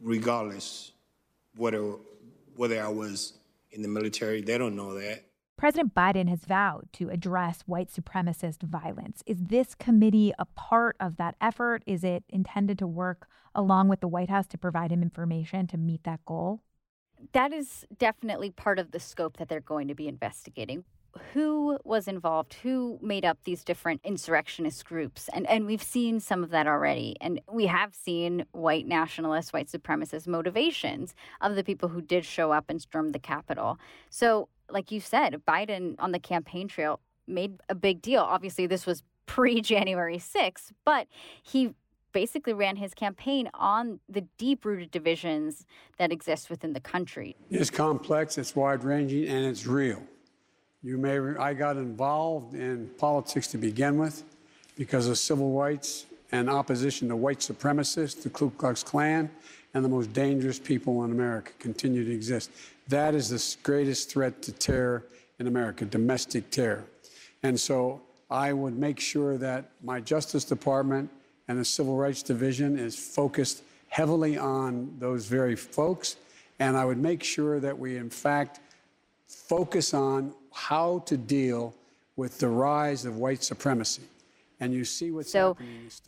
Regardless, 0.00 0.92
whether, 1.56 1.94
whether 2.56 2.82
I 2.82 2.88
was 2.88 3.34
in 3.70 3.82
the 3.82 3.88
military, 3.88 4.40
they 4.40 4.58
don't 4.58 4.74
know 4.74 4.94
that. 4.94 5.24
President 5.56 5.94
Biden 5.94 6.26
has 6.30 6.46
vowed 6.46 6.88
to 6.94 7.10
address 7.10 7.60
white 7.66 7.90
supremacist 7.90 8.62
violence. 8.62 9.22
Is 9.26 9.36
this 9.38 9.74
committee 9.74 10.32
a 10.38 10.46
part 10.46 10.96
of 10.98 11.18
that 11.18 11.36
effort? 11.38 11.82
Is 11.86 12.02
it 12.02 12.24
intended 12.30 12.78
to 12.78 12.86
work 12.86 13.28
along 13.54 13.88
with 13.88 14.00
the 14.00 14.08
White 14.08 14.30
House 14.30 14.46
to 14.48 14.58
provide 14.58 14.90
him 14.90 15.02
information 15.02 15.66
to 15.66 15.76
meet 15.76 16.02
that 16.04 16.24
goal? 16.24 16.62
That 17.32 17.52
is 17.52 17.84
definitely 17.98 18.50
part 18.50 18.78
of 18.78 18.90
the 18.90 19.00
scope 19.00 19.36
that 19.38 19.48
they're 19.48 19.60
going 19.60 19.88
to 19.88 19.94
be 19.94 20.08
investigating. 20.08 20.84
Who 21.32 21.78
was 21.84 22.06
involved? 22.06 22.54
Who 22.62 22.98
made 23.02 23.24
up 23.24 23.38
these 23.42 23.64
different 23.64 24.00
insurrectionist 24.04 24.84
groups? 24.84 25.28
And 25.32 25.44
and 25.48 25.66
we've 25.66 25.82
seen 25.82 26.20
some 26.20 26.44
of 26.44 26.50
that 26.50 26.68
already. 26.68 27.16
And 27.20 27.40
we 27.52 27.66
have 27.66 27.94
seen 27.94 28.44
white 28.52 28.86
nationalist, 28.86 29.52
white 29.52 29.68
supremacist 29.68 30.28
motivations 30.28 31.14
of 31.40 31.56
the 31.56 31.64
people 31.64 31.88
who 31.88 32.00
did 32.00 32.24
show 32.24 32.52
up 32.52 32.66
and 32.68 32.80
storm 32.80 33.10
the 33.10 33.18
Capitol. 33.18 33.78
So, 34.08 34.48
like 34.68 34.92
you 34.92 35.00
said, 35.00 35.42
Biden 35.48 35.96
on 35.98 36.12
the 36.12 36.20
campaign 36.20 36.68
trail 36.68 37.00
made 37.26 37.54
a 37.68 37.74
big 37.74 38.02
deal. 38.02 38.22
Obviously, 38.22 38.68
this 38.68 38.86
was 38.86 39.02
pre 39.26 39.60
January 39.60 40.18
6th, 40.18 40.72
but 40.84 41.06
he 41.42 41.74
basically 42.12 42.52
ran 42.52 42.76
his 42.76 42.94
campaign 42.94 43.48
on 43.54 44.00
the 44.08 44.22
deep 44.38 44.64
rooted 44.64 44.90
divisions 44.90 45.66
that 45.98 46.12
exist 46.12 46.50
within 46.50 46.72
the 46.72 46.80
country. 46.80 47.36
It's 47.50 47.70
complex, 47.70 48.38
it's 48.38 48.54
wide 48.56 48.84
ranging, 48.84 49.26
and 49.26 49.44
it's 49.44 49.66
real. 49.66 50.02
You 50.82 50.96
may, 50.96 51.18
I 51.38 51.54
got 51.54 51.76
involved 51.76 52.54
in 52.54 52.90
politics 52.98 53.48
to 53.48 53.58
begin 53.58 53.98
with 53.98 54.24
because 54.76 55.08
of 55.08 55.18
civil 55.18 55.52
rights 55.52 56.06
and 56.32 56.48
opposition 56.48 57.08
to 57.08 57.16
white 57.16 57.40
supremacists, 57.40 58.22
the 58.22 58.30
Ku 58.30 58.50
Klux 58.50 58.82
Klan, 58.82 59.30
and 59.74 59.84
the 59.84 59.88
most 59.88 60.12
dangerous 60.12 60.58
people 60.58 61.04
in 61.04 61.10
America 61.10 61.52
continue 61.58 62.04
to 62.04 62.12
exist. 62.12 62.50
That 62.88 63.14
is 63.14 63.28
the 63.28 63.62
greatest 63.62 64.10
threat 64.10 64.42
to 64.42 64.52
terror 64.52 65.04
in 65.38 65.46
America, 65.46 65.84
domestic 65.84 66.50
terror. 66.50 66.84
And 67.42 67.58
so 67.58 68.00
I 68.30 68.52
would 68.52 68.78
make 68.78 69.00
sure 69.00 69.38
that 69.38 69.70
my 69.82 70.00
Justice 70.00 70.44
Department 70.44 71.10
and 71.50 71.58
the 71.58 71.64
Civil 71.64 71.96
Rights 71.96 72.22
Division 72.22 72.78
is 72.78 72.96
focused 72.96 73.64
heavily 73.88 74.38
on 74.38 74.94
those 75.00 75.26
very 75.26 75.56
folks. 75.56 76.14
And 76.60 76.76
I 76.76 76.84
would 76.84 76.98
make 76.98 77.24
sure 77.24 77.58
that 77.58 77.76
we, 77.76 77.96
in 77.96 78.08
fact, 78.08 78.60
focus 79.26 79.92
on 79.92 80.32
how 80.52 81.00
to 81.06 81.16
deal 81.16 81.74
with 82.14 82.38
the 82.38 82.46
rise 82.46 83.04
of 83.04 83.16
white 83.16 83.42
supremacy. 83.42 84.02
And 84.60 84.72
you 84.72 84.84
see 84.84 85.10
what's 85.10 85.32
so 85.32 85.56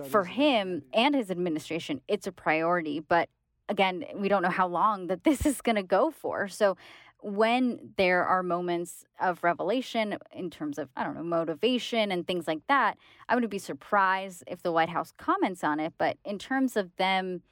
for 0.05 0.27
him 0.27 0.85
and 0.95 1.17
his 1.17 1.29
administration, 1.29 2.03
it's 2.07 2.29
a 2.29 2.33
priority. 2.33 3.01
But 3.01 3.29
again, 3.69 4.05
we 4.15 4.29
don't 4.29 4.43
know 4.43 4.49
how 4.49 4.69
long 4.69 5.09
that 5.09 5.25
this 5.25 5.45
is 5.45 5.61
going 5.61 5.75
to 5.75 5.83
go 5.83 6.13
for. 6.13 6.47
So 6.47 6.77
when 7.23 7.93
there 7.97 8.25
are 8.25 8.43
moments 8.43 9.05
of 9.21 9.43
revelation 9.45 10.17
in 10.33 10.51
terms 10.51 10.79
of, 10.79 10.89
I 10.97 11.05
don't 11.05 11.15
know, 11.15 11.23
motivation 11.23 12.11
and 12.11 12.27
things 12.27 12.47
like 12.49 12.67
that, 12.69 12.99
I 13.29 13.35
wouldn't 13.35 13.51
be 13.51 13.59
surprised 13.59 14.45
if 14.47 14.63
the 14.63 14.73
White 14.73 14.89
House 14.89 15.13
comments 15.17 15.63
on 15.63 15.81
it. 15.81 15.95
But 15.99 16.19
in 16.25 16.39
terms 16.39 16.77
of 16.77 16.95
them 16.97 17.43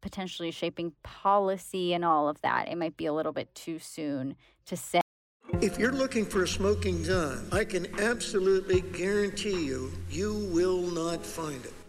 potentially 0.00 0.50
shaping 0.50 0.92
policy 1.02 1.94
and 1.94 2.04
all 2.04 2.28
of 2.28 2.40
that, 2.42 2.68
it 2.68 2.76
might 2.76 2.96
be 2.96 3.06
a 3.06 3.12
little 3.12 3.32
bit 3.32 3.54
too 3.54 3.78
soon 3.78 4.36
to 4.66 4.76
say. 4.76 5.00
If 5.60 5.78
you're 5.78 5.92
looking 5.92 6.24
for 6.24 6.42
a 6.44 6.48
smoking 6.48 7.02
gun, 7.02 7.48
I 7.52 7.64
can 7.64 8.00
absolutely 8.00 8.80
guarantee 8.80 9.64
you, 9.64 9.92
you 10.10 10.48
will 10.52 10.82
not 10.82 11.24
find 11.24 11.64
it. 11.64 11.74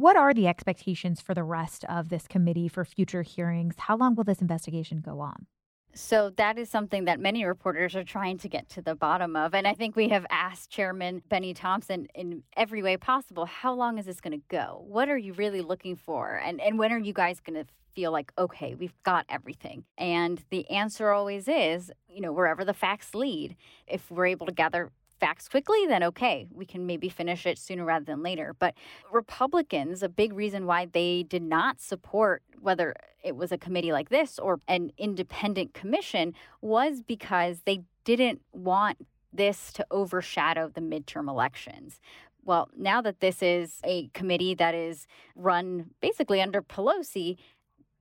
What 0.00 0.16
are 0.16 0.32
the 0.32 0.48
expectations 0.48 1.20
for 1.20 1.34
the 1.34 1.44
rest 1.44 1.84
of 1.84 2.08
this 2.08 2.26
committee 2.26 2.68
for 2.68 2.86
future 2.86 3.20
hearings? 3.20 3.74
How 3.76 3.98
long 3.98 4.14
will 4.14 4.24
this 4.24 4.40
investigation 4.40 5.02
go 5.02 5.20
on? 5.20 5.44
So 5.92 6.30
that 6.38 6.56
is 6.56 6.70
something 6.70 7.04
that 7.04 7.20
many 7.20 7.44
reporters 7.44 7.94
are 7.94 8.02
trying 8.02 8.38
to 8.38 8.48
get 8.48 8.70
to 8.70 8.80
the 8.80 8.94
bottom 8.94 9.36
of. 9.36 9.52
And 9.54 9.66
I 9.66 9.74
think 9.74 9.96
we 9.96 10.08
have 10.08 10.24
asked 10.30 10.70
Chairman 10.70 11.20
Benny 11.28 11.52
Thompson 11.52 12.06
in 12.14 12.44
every 12.56 12.82
way 12.82 12.96
possible, 12.96 13.44
how 13.44 13.74
long 13.74 13.98
is 13.98 14.06
this 14.06 14.22
going 14.22 14.32
to 14.32 14.42
go? 14.48 14.82
What 14.88 15.10
are 15.10 15.18
you 15.18 15.34
really 15.34 15.60
looking 15.60 15.96
for? 15.96 16.40
And 16.42 16.62
and 16.62 16.78
when 16.78 16.92
are 16.92 16.98
you 16.98 17.12
guys 17.12 17.38
going 17.38 17.62
to 17.62 17.70
feel 17.94 18.10
like, 18.10 18.32
okay, 18.38 18.74
we've 18.74 18.96
got 19.02 19.26
everything? 19.28 19.84
And 19.98 20.42
the 20.48 20.66
answer 20.70 21.10
always 21.10 21.46
is, 21.46 21.92
you 22.08 22.22
know, 22.22 22.32
wherever 22.32 22.64
the 22.64 22.72
facts 22.72 23.14
lead. 23.14 23.54
If 23.86 24.10
we're 24.10 24.26
able 24.26 24.46
to 24.46 24.52
gather 24.52 24.92
facts 25.20 25.48
quickly, 25.48 25.86
then 25.86 26.02
okay, 26.02 26.46
we 26.52 26.64
can 26.64 26.86
maybe 26.86 27.08
finish 27.08 27.46
it 27.46 27.58
sooner 27.58 27.84
rather 27.84 28.04
than 28.04 28.22
later. 28.22 28.56
But 28.58 28.74
Republicans, 29.12 30.02
a 30.02 30.08
big 30.08 30.32
reason 30.32 30.66
why 30.66 30.86
they 30.86 31.22
did 31.22 31.42
not 31.42 31.80
support 31.80 32.42
whether 32.60 32.94
it 33.22 33.36
was 33.36 33.52
a 33.52 33.58
committee 33.58 33.92
like 33.92 34.08
this 34.08 34.38
or 34.38 34.60
an 34.66 34.92
independent 34.98 35.74
commission 35.74 36.34
was 36.60 37.02
because 37.02 37.60
they 37.64 37.82
didn't 38.04 38.40
want 38.52 38.98
this 39.32 39.72
to 39.74 39.86
overshadow 39.90 40.68
the 40.68 40.80
midterm 40.80 41.28
elections. 41.28 42.00
Well, 42.44 42.68
now 42.76 43.00
that 43.02 43.20
this 43.20 43.42
is 43.42 43.80
a 43.84 44.08
committee 44.08 44.54
that 44.54 44.74
is 44.74 45.06
run 45.36 45.90
basically 46.00 46.40
under 46.40 46.62
Pelosi, 46.62 47.36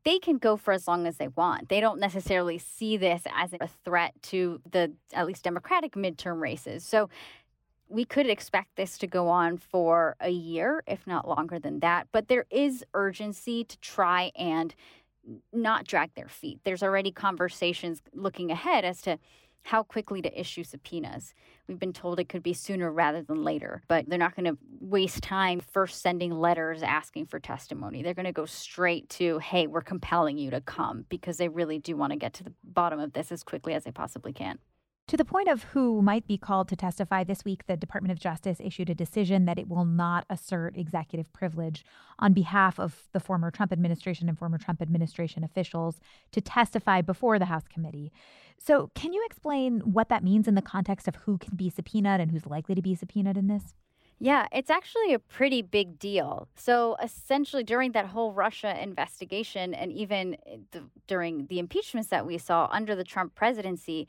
they 0.04 0.20
can 0.20 0.38
go 0.38 0.58
for 0.58 0.74
as 0.74 0.88
long 0.88 1.06
as 1.06 1.18
they 1.18 1.28
want. 1.28 1.70
They 1.70 1.80
don't 1.80 2.00
necessarily 2.00 2.58
see 2.58 2.98
this 2.98 3.24
as 3.36 3.54
a 3.54 3.68
threat 3.84 4.14
to 4.24 4.62
the 4.70 4.94
at 5.14 5.28
least 5.28 5.44
Democratic 5.44 5.94
midterm 5.94 6.40
races. 6.40 6.84
So 6.84 7.10
we 7.88 8.06
could 8.06 8.28
expect 8.28 8.76
this 8.76 8.98
to 9.00 9.08
go 9.08 9.28
on 9.28 9.58
for 9.58 10.16
a 10.20 10.30
year, 10.30 10.84
if 10.88 11.08
not 11.08 11.28
longer 11.28 11.60
than 11.60 11.80
that. 11.80 12.08
But 12.12 12.28
there 12.28 12.46
is 12.50 12.86
urgency 12.94 13.64
to 13.64 13.78
try 13.80 14.32
and 14.36 14.74
not 15.52 15.86
drag 15.86 16.14
their 16.14 16.30
feet. 16.30 16.60
There's 16.64 16.84
already 16.84 17.12
conversations 17.12 18.02
looking 18.14 18.52
ahead 18.52 18.86
as 18.86 19.02
to 19.02 19.18
how 19.64 19.84
quickly 19.84 20.22
to 20.22 20.40
issue 20.40 20.64
subpoenas. 20.64 21.34
We've 21.68 21.80
been 21.80 21.94
told 21.94 22.20
it 22.20 22.30
could 22.30 22.44
be 22.44 22.54
sooner 22.54 22.92
rather 22.92 23.22
than 23.22 23.44
later, 23.44 23.82
but 23.88 24.10
they're 24.10 24.18
not 24.18 24.36
going 24.36 24.46
to 24.46 24.58
waste 24.80 25.22
time 25.22 25.60
first 25.60 26.02
sending 26.02 26.32
letters 26.32 26.82
asking 26.82 27.28
for 27.28 27.40
testimony. 27.40 28.02
They're 28.02 28.14
going 28.14 28.26
to 28.26 28.32
go 28.32 28.46
straight 28.46 29.10
to, 29.10 29.40
hey, 29.40 29.68
we're 29.68 29.82
compelling 29.82 30.38
you 30.38 30.50
to 30.52 30.62
come 30.62 31.06
because 31.10 31.38
they 31.38 31.50
really 31.50 31.78
do 31.78 31.96
want 31.96 32.12
to 32.14 32.18
get 32.18 32.34
to 32.36 32.44
the 32.44 32.54
bottom 32.64 33.00
of 33.00 33.14
this 33.14 33.32
as 33.32 33.44
quickly 33.44 33.74
as 33.74 33.84
they 33.84 33.92
possibly 33.92 34.34
can. 34.34 34.60
To 35.10 35.18
the 35.18 35.26
point 35.26 35.48
of 35.48 35.64
who 35.64 36.04
might 36.04 36.28
be 36.28 36.38
called 36.38 36.68
to 36.68 36.76
testify 36.76 37.24
this 37.24 37.44
week, 37.44 37.66
the 37.66 37.76
Department 37.76 38.12
of 38.12 38.20
Justice 38.20 38.62
issued 38.64 38.92
a 38.92 38.96
decision 38.96 39.46
that 39.46 39.58
it 39.58 39.68
will 39.68 39.84
not 39.84 40.24
assert 40.30 40.78
executive 40.78 41.34
privilege 41.34 41.84
on 42.20 42.32
behalf 42.32 42.80
of 42.80 43.10
the 43.12 43.20
former 43.20 43.50
Trump 43.50 43.72
administration 43.72 44.30
and 44.30 44.38
former 44.38 44.60
Trump 44.60 44.84
administration 44.84 45.44
officials 45.44 46.00
to 46.32 46.42
testify 46.42 47.02
before 47.02 47.40
the 47.40 47.46
House 47.46 47.68
committee. 47.68 48.12
So, 48.60 48.92
can 48.94 49.12
you 49.12 49.26
explain 49.26 49.80
what 49.80 50.10
that 50.10 50.24
means 50.24 50.48
in 50.48 50.54
the 50.54 50.62
context 50.62 51.08
of 51.08 51.16
who 51.16 51.40
can 51.40 51.56
be 51.56 51.72
subpoenaed 51.72 52.22
and 52.22 52.30
who's 52.30 52.46
likely 52.46 52.76
to 52.76 52.82
be 52.84 52.94
subpoenaed 52.94 53.36
in 53.36 53.48
this? 53.48 53.74
Yeah, 54.20 54.46
it's 54.52 54.70
actually 54.70 55.14
a 55.14 55.20
pretty 55.20 55.64
big 55.64 55.98
deal. 55.98 56.50
So, 56.54 56.98
essentially, 57.02 57.64
during 57.64 57.94
that 57.94 58.08
whole 58.08 58.34
Russia 58.34 58.80
investigation 58.80 59.74
and 59.74 59.92
even 59.92 60.36
eh, 60.46 60.58
the, 60.70 60.84
during 61.08 61.48
the 61.48 61.58
impeachments 61.58 62.10
that 62.10 62.28
we 62.28 62.38
saw 62.38 62.68
under 62.72 62.96
the 62.96 63.06
Trump 63.06 63.34
presidency, 63.34 64.08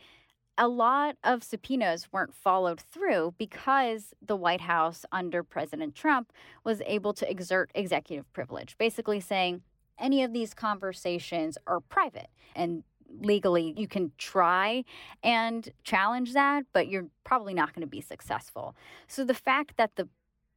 a 0.60 0.68
lot 0.68 1.16
of 1.24 1.42
subpoenas 1.42 2.12
weren't 2.12 2.34
followed 2.34 2.78
through 2.78 3.34
because 3.38 4.12
the 4.20 4.36
White 4.36 4.60
House 4.60 5.06
under 5.10 5.42
President 5.42 5.94
Trump 5.94 6.34
was 6.64 6.82
able 6.84 7.14
to 7.14 7.28
exert 7.28 7.70
executive 7.74 8.30
privilege, 8.34 8.76
basically 8.76 9.20
saying 9.20 9.62
any 9.98 10.22
of 10.22 10.34
these 10.34 10.52
conversations 10.52 11.56
are 11.66 11.80
private 11.80 12.28
and 12.54 12.84
legally 13.22 13.74
you 13.76 13.88
can 13.88 14.12
try 14.18 14.84
and 15.22 15.70
challenge 15.82 16.34
that, 16.34 16.64
but 16.74 16.88
you're 16.88 17.06
probably 17.24 17.54
not 17.54 17.74
going 17.74 17.80
to 17.80 17.90
be 17.90 18.02
successful. 18.02 18.76
So 19.08 19.24
the 19.24 19.34
fact 19.34 19.78
that 19.78 19.96
the 19.96 20.08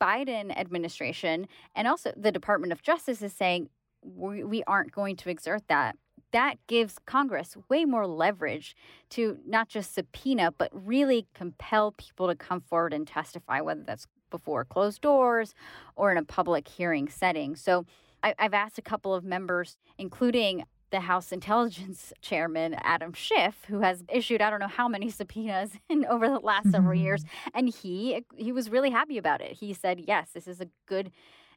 Biden 0.01 0.55
administration 0.57 1.47
and 1.75 1.87
also 1.87 2.11
the 2.17 2.31
Department 2.31 2.73
of 2.73 2.81
Justice 2.81 3.21
is 3.21 3.31
saying 3.31 3.69
we, 4.01 4.43
we 4.43 4.63
aren't 4.65 4.91
going 4.91 5.15
to 5.15 5.29
exert 5.29 5.63
that 5.69 5.95
that 6.33 6.55
gives 6.67 6.99
Congress 7.05 7.55
way 7.69 7.85
more 7.85 8.05
leverage 8.05 8.75
to 9.11 9.39
not 9.47 9.69
just 9.69 9.93
subpoena, 9.93 10.51
but 10.51 10.69
really 10.73 11.27
compel 11.33 11.93
people 11.93 12.27
to 12.27 12.35
come 12.35 12.59
forward 12.59 12.93
and 12.93 13.07
testify, 13.07 13.61
whether 13.61 13.83
that's 13.83 14.07
before 14.29 14.65
closed 14.65 15.01
doors 15.01 15.53
or 15.95 16.11
in 16.11 16.17
a 16.17 16.23
public 16.23 16.67
hearing 16.67 17.07
setting. 17.07 17.55
So 17.55 17.85
I, 18.23 18.33
have 18.37 18.53
asked 18.53 18.77
a 18.77 18.81
couple 18.81 19.13
of 19.13 19.23
members, 19.23 19.77
including 19.97 20.65
the 20.89 21.01
House 21.01 21.31
Intelligence 21.31 22.13
Chairman, 22.21 22.75
Adam 22.81 23.13
Schiff, 23.13 23.65
who 23.67 23.79
has 23.79 24.03
issued 24.09 24.41
I 24.41 24.49
don't 24.49 24.59
know 24.59 24.67
how 24.67 24.87
many 24.87 25.09
subpoenas 25.09 25.71
in, 25.89 26.05
over 26.05 26.27
the 26.27 26.39
last 26.39 26.71
several 26.71 26.97
years, 26.97 27.23
and 27.53 27.69
he 27.69 28.23
he 28.35 28.51
was 28.51 28.69
really 28.69 28.89
happy 28.91 29.17
about 29.17 29.41
it. 29.41 29.53
He 29.53 29.73
said, 29.73 30.01
"Yes, 30.07 30.29
this 30.33 30.47
is 30.47 30.61
a 30.61 30.67
good 30.87 31.11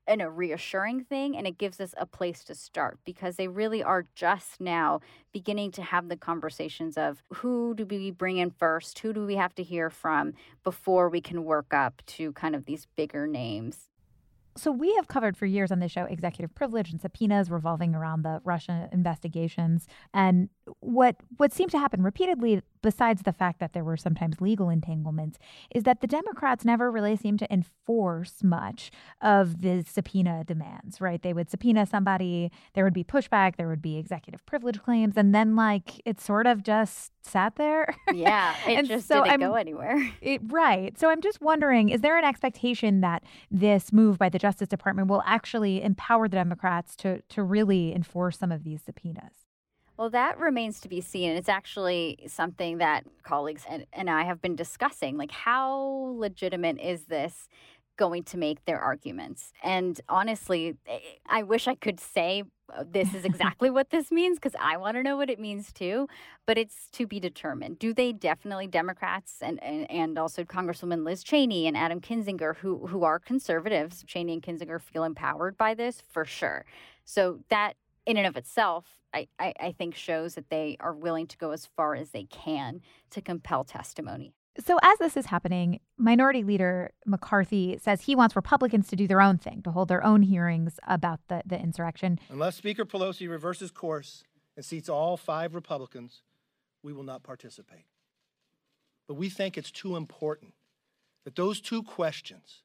and 0.06 0.22
a 0.22 0.30
reassuring 0.30 1.04
thing 1.04 1.36
and 1.36 1.46
it 1.46 1.58
gives 1.58 1.80
us 1.80 1.94
a 1.98 2.06
place 2.06 2.44
to 2.44 2.54
start 2.54 2.98
because 3.04 3.36
they 3.36 3.48
really 3.48 3.82
are 3.82 4.06
just 4.14 4.60
now 4.60 5.00
beginning 5.32 5.70
to 5.70 5.82
have 5.82 6.08
the 6.08 6.16
conversations 6.16 6.96
of 6.96 7.22
who 7.32 7.74
do 7.74 7.84
we 7.86 8.10
bring 8.10 8.38
in 8.38 8.50
first 8.50 8.98
who 9.00 9.12
do 9.12 9.26
we 9.26 9.36
have 9.36 9.54
to 9.54 9.62
hear 9.62 9.90
from 9.90 10.32
before 10.64 11.08
we 11.08 11.20
can 11.20 11.44
work 11.44 11.72
up 11.72 12.02
to 12.06 12.32
kind 12.32 12.54
of 12.54 12.64
these 12.66 12.86
bigger 12.96 13.26
names 13.26 13.88
so 14.56 14.72
we 14.72 14.94
have 14.94 15.06
covered 15.06 15.36
for 15.36 15.44
years 15.44 15.70
on 15.70 15.80
this 15.80 15.92
show 15.92 16.04
executive 16.04 16.54
privilege 16.54 16.90
and 16.90 17.00
subpoenas 17.00 17.50
revolving 17.50 17.94
around 17.94 18.22
the 18.22 18.40
Russia 18.42 18.88
investigations. 18.90 19.86
And 20.14 20.48
what 20.80 21.16
what 21.36 21.52
seemed 21.52 21.70
to 21.70 21.78
happen 21.78 22.02
repeatedly, 22.02 22.62
besides 22.82 23.22
the 23.22 23.32
fact 23.32 23.60
that 23.60 23.72
there 23.72 23.84
were 23.84 23.96
sometimes 23.96 24.40
legal 24.40 24.68
entanglements, 24.68 25.38
is 25.74 25.84
that 25.84 26.00
the 26.00 26.06
Democrats 26.06 26.64
never 26.64 26.90
really 26.90 27.16
seemed 27.16 27.38
to 27.38 27.52
enforce 27.52 28.42
much 28.42 28.90
of 29.20 29.62
the 29.62 29.84
subpoena 29.86 30.44
demands. 30.44 31.00
Right? 31.00 31.22
They 31.22 31.32
would 31.32 31.50
subpoena 31.50 31.86
somebody, 31.86 32.50
there 32.74 32.84
would 32.84 32.94
be 32.94 33.04
pushback, 33.04 33.56
there 33.56 33.68
would 33.68 33.82
be 33.82 33.96
executive 33.96 34.44
privilege 34.46 34.82
claims, 34.82 35.16
and 35.16 35.34
then 35.34 35.56
like 35.56 36.00
it 36.04 36.20
sort 36.20 36.46
of 36.46 36.62
just 36.62 37.12
sat 37.22 37.56
there. 37.56 37.94
Yeah, 38.12 38.54
it 38.66 38.78
and 38.78 38.88
just 38.88 39.08
so 39.08 39.22
didn't 39.22 39.34
I'm, 39.34 39.40
go 39.40 39.54
anywhere. 39.54 40.12
It, 40.20 40.40
right. 40.46 40.98
So 40.98 41.10
I'm 41.10 41.20
just 41.20 41.40
wondering, 41.40 41.88
is 41.88 42.00
there 42.00 42.18
an 42.18 42.24
expectation 42.24 43.00
that 43.00 43.22
this 43.50 43.92
move 43.92 44.18
by 44.18 44.28
the 44.28 44.38
Justice 44.38 44.68
Department 44.68 45.08
will 45.08 45.22
actually 45.26 45.82
empower 45.82 46.28
the 46.28 46.36
Democrats 46.36 46.96
to 46.96 47.22
to 47.22 47.42
really 47.42 47.94
enforce 47.94 48.38
some 48.38 48.52
of 48.52 48.64
these 48.64 48.82
subpoenas? 48.82 49.45
Well, 49.96 50.10
that 50.10 50.38
remains 50.38 50.80
to 50.80 50.88
be 50.88 51.00
seen. 51.00 51.32
It's 51.32 51.48
actually 51.48 52.18
something 52.26 52.78
that 52.78 53.04
colleagues 53.22 53.64
and, 53.68 53.86
and 53.92 54.10
I 54.10 54.24
have 54.24 54.42
been 54.42 54.56
discussing. 54.56 55.16
Like, 55.16 55.30
how 55.30 56.14
legitimate 56.16 56.78
is 56.80 57.04
this 57.04 57.48
going 57.96 58.22
to 58.24 58.36
make 58.36 58.62
their 58.66 58.78
arguments? 58.78 59.52
And 59.62 59.98
honestly, 60.08 60.76
eh, 60.86 60.98
I 61.26 61.42
wish 61.44 61.66
I 61.66 61.76
could 61.76 61.98
say 61.98 62.42
uh, 62.74 62.84
this 62.86 63.14
is 63.14 63.24
exactly 63.30 63.70
what 63.70 63.88
this 63.88 64.10
means 64.12 64.38
because 64.38 64.54
I 64.60 64.76
want 64.76 64.98
to 64.98 65.02
know 65.02 65.16
what 65.16 65.30
it 65.30 65.40
means 65.40 65.72
too. 65.72 66.08
But 66.44 66.58
it's 66.58 66.90
to 66.92 67.06
be 67.06 67.18
determined. 67.18 67.78
Do 67.78 67.94
they 67.94 68.12
definitely 68.12 68.66
Democrats 68.66 69.38
and, 69.40 69.62
and 69.62 69.90
and 69.90 70.18
also 70.18 70.44
Congresswoman 70.44 71.06
Liz 71.06 71.24
Cheney 71.24 71.66
and 71.66 71.74
Adam 71.76 72.02
Kinzinger, 72.02 72.56
who 72.56 72.86
who 72.88 73.04
are 73.04 73.18
conservatives, 73.18 74.04
Cheney 74.06 74.34
and 74.34 74.42
Kinzinger 74.42 74.78
feel 74.78 75.04
empowered 75.04 75.56
by 75.56 75.72
this 75.72 76.02
for 76.10 76.26
sure. 76.26 76.66
So 77.06 77.38
that 77.48 77.76
in 78.06 78.16
and 78.16 78.26
of 78.26 78.36
itself, 78.36 79.00
I, 79.12 79.28
I, 79.38 79.52
I 79.60 79.72
think 79.72 79.94
shows 79.94 80.34
that 80.34 80.48
they 80.48 80.76
are 80.80 80.94
willing 80.94 81.26
to 81.26 81.36
go 81.36 81.50
as 81.50 81.66
far 81.66 81.94
as 81.94 82.10
they 82.10 82.24
can 82.24 82.80
to 83.10 83.20
compel 83.20 83.64
testimony. 83.64 84.32
So, 84.58 84.78
as 84.82 84.98
this 84.98 85.18
is 85.18 85.26
happening, 85.26 85.80
Minority 85.98 86.42
Leader 86.42 86.92
McCarthy 87.04 87.78
says 87.78 88.02
he 88.02 88.14
wants 88.14 88.34
Republicans 88.34 88.88
to 88.88 88.96
do 88.96 89.06
their 89.06 89.20
own 89.20 89.36
thing, 89.36 89.60
to 89.62 89.70
hold 89.70 89.88
their 89.88 90.02
own 90.02 90.22
hearings 90.22 90.80
about 90.86 91.20
the, 91.28 91.42
the 91.44 91.60
insurrection. 91.60 92.18
Unless 92.30 92.56
Speaker 92.56 92.86
Pelosi 92.86 93.28
reverses 93.28 93.70
course 93.70 94.24
and 94.56 94.64
seats 94.64 94.88
all 94.88 95.18
five 95.18 95.54
Republicans, 95.54 96.22
we 96.82 96.94
will 96.94 97.02
not 97.02 97.22
participate. 97.22 97.84
But 99.06 99.14
we 99.14 99.28
think 99.28 99.58
it's 99.58 99.70
too 99.70 99.94
important 99.94 100.54
that 101.24 101.36
those 101.36 101.60
two 101.60 101.82
questions 101.82 102.62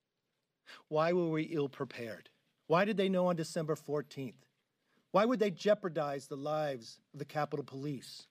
why 0.88 1.12
were 1.12 1.28
we 1.28 1.44
ill 1.44 1.68
prepared? 1.68 2.30
Why 2.68 2.86
did 2.86 2.96
they 2.96 3.10
know 3.10 3.28
on 3.28 3.36
December 3.36 3.76
14th? 3.76 4.46
Why 5.12 5.26
would 5.26 5.40
they 5.40 5.52
jeopardize 5.52 6.28
the 6.28 6.38
lives 6.38 7.00
of 7.14 7.20
the 7.20 7.26
Capitol 7.26 7.66
Police? 7.66 8.28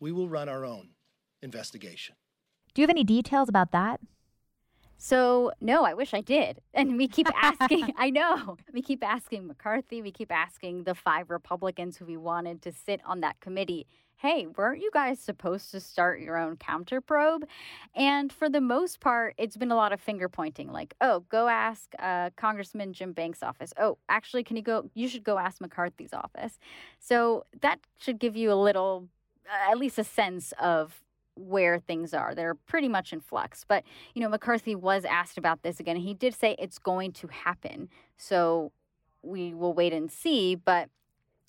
We 0.00 0.12
will 0.12 0.28
run 0.28 0.48
our 0.48 0.64
own 0.64 0.90
investigation. 1.42 2.16
Do 2.74 2.82
you 2.82 2.84
have 2.84 2.90
any 2.90 3.04
details 3.04 3.48
about 3.48 3.72
that? 3.72 4.00
So, 4.96 5.52
no, 5.60 5.84
I 5.84 5.94
wish 5.94 6.12
I 6.12 6.20
did. 6.20 6.60
And 6.74 6.96
we 6.96 7.06
keep 7.06 7.28
asking, 7.40 7.94
I 7.98 8.10
know, 8.10 8.56
we 8.72 8.82
keep 8.82 9.04
asking 9.04 9.46
McCarthy, 9.46 10.02
we 10.02 10.10
keep 10.10 10.32
asking 10.32 10.84
the 10.84 10.94
five 10.94 11.30
Republicans 11.30 11.96
who 11.96 12.04
we 12.04 12.16
wanted 12.16 12.62
to 12.62 12.72
sit 12.72 13.00
on 13.04 13.20
that 13.20 13.38
committee 13.40 13.86
hey, 14.18 14.48
weren't 14.56 14.82
you 14.82 14.90
guys 14.92 15.20
supposed 15.20 15.70
to 15.70 15.78
start 15.78 16.20
your 16.20 16.36
own 16.36 16.56
counter 16.56 17.00
probe? 17.00 17.44
And 17.94 18.32
for 18.32 18.50
the 18.50 18.60
most 18.60 18.98
part, 18.98 19.34
it's 19.38 19.56
been 19.56 19.70
a 19.70 19.76
lot 19.76 19.92
of 19.92 20.00
finger 20.00 20.28
pointing 20.28 20.72
like, 20.72 20.94
oh, 21.00 21.20
go 21.28 21.46
ask 21.46 21.92
uh, 22.00 22.30
Congressman 22.36 22.92
Jim 22.92 23.12
Banks' 23.12 23.44
office. 23.44 23.72
Oh, 23.78 23.96
actually, 24.08 24.42
can 24.42 24.56
you 24.56 24.62
go? 24.62 24.90
You 24.94 25.06
should 25.08 25.22
go 25.22 25.38
ask 25.38 25.60
McCarthy's 25.60 26.12
office. 26.12 26.58
So 26.98 27.44
that 27.60 27.78
should 27.98 28.18
give 28.18 28.36
you 28.36 28.52
a 28.52 28.60
little, 28.60 29.08
uh, 29.46 29.70
at 29.70 29.78
least 29.78 29.98
a 30.00 30.04
sense 30.04 30.52
of 30.60 31.00
where 31.36 31.78
things 31.78 32.12
are. 32.12 32.34
They're 32.34 32.56
pretty 32.56 32.88
much 32.88 33.12
in 33.12 33.20
flux. 33.20 33.64
But, 33.66 33.84
you 34.14 34.20
know, 34.20 34.28
McCarthy 34.28 34.74
was 34.74 35.04
asked 35.04 35.38
about 35.38 35.62
this 35.62 35.78
again. 35.78 35.94
He 35.94 36.12
did 36.12 36.34
say 36.34 36.56
it's 36.58 36.80
going 36.80 37.12
to 37.12 37.28
happen. 37.28 37.88
So 38.16 38.72
we 39.22 39.54
will 39.54 39.74
wait 39.74 39.92
and 39.92 40.10
see. 40.10 40.56
But 40.56 40.88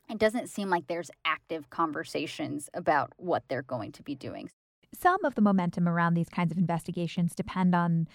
it 0.10 0.18
doesn't 0.18 0.50
seem 0.50 0.70
like 0.70 0.88
there's 0.88 1.12
active 1.26 1.70
conversations 1.70 2.70
about 2.74 3.14
what 3.18 3.44
they're 3.48 3.62
going 3.62 3.92
to 3.94 4.04
be 4.04 4.16
doing. 4.16 4.50
Some 4.94 5.24
of 5.24 5.36
the 5.36 5.42
momentum 5.42 5.88
around 5.88 6.16
these 6.16 6.30
kinds 6.30 6.52
of 6.52 6.58
investigations 6.58 7.36
depend 7.36 7.76
on 7.76 8.08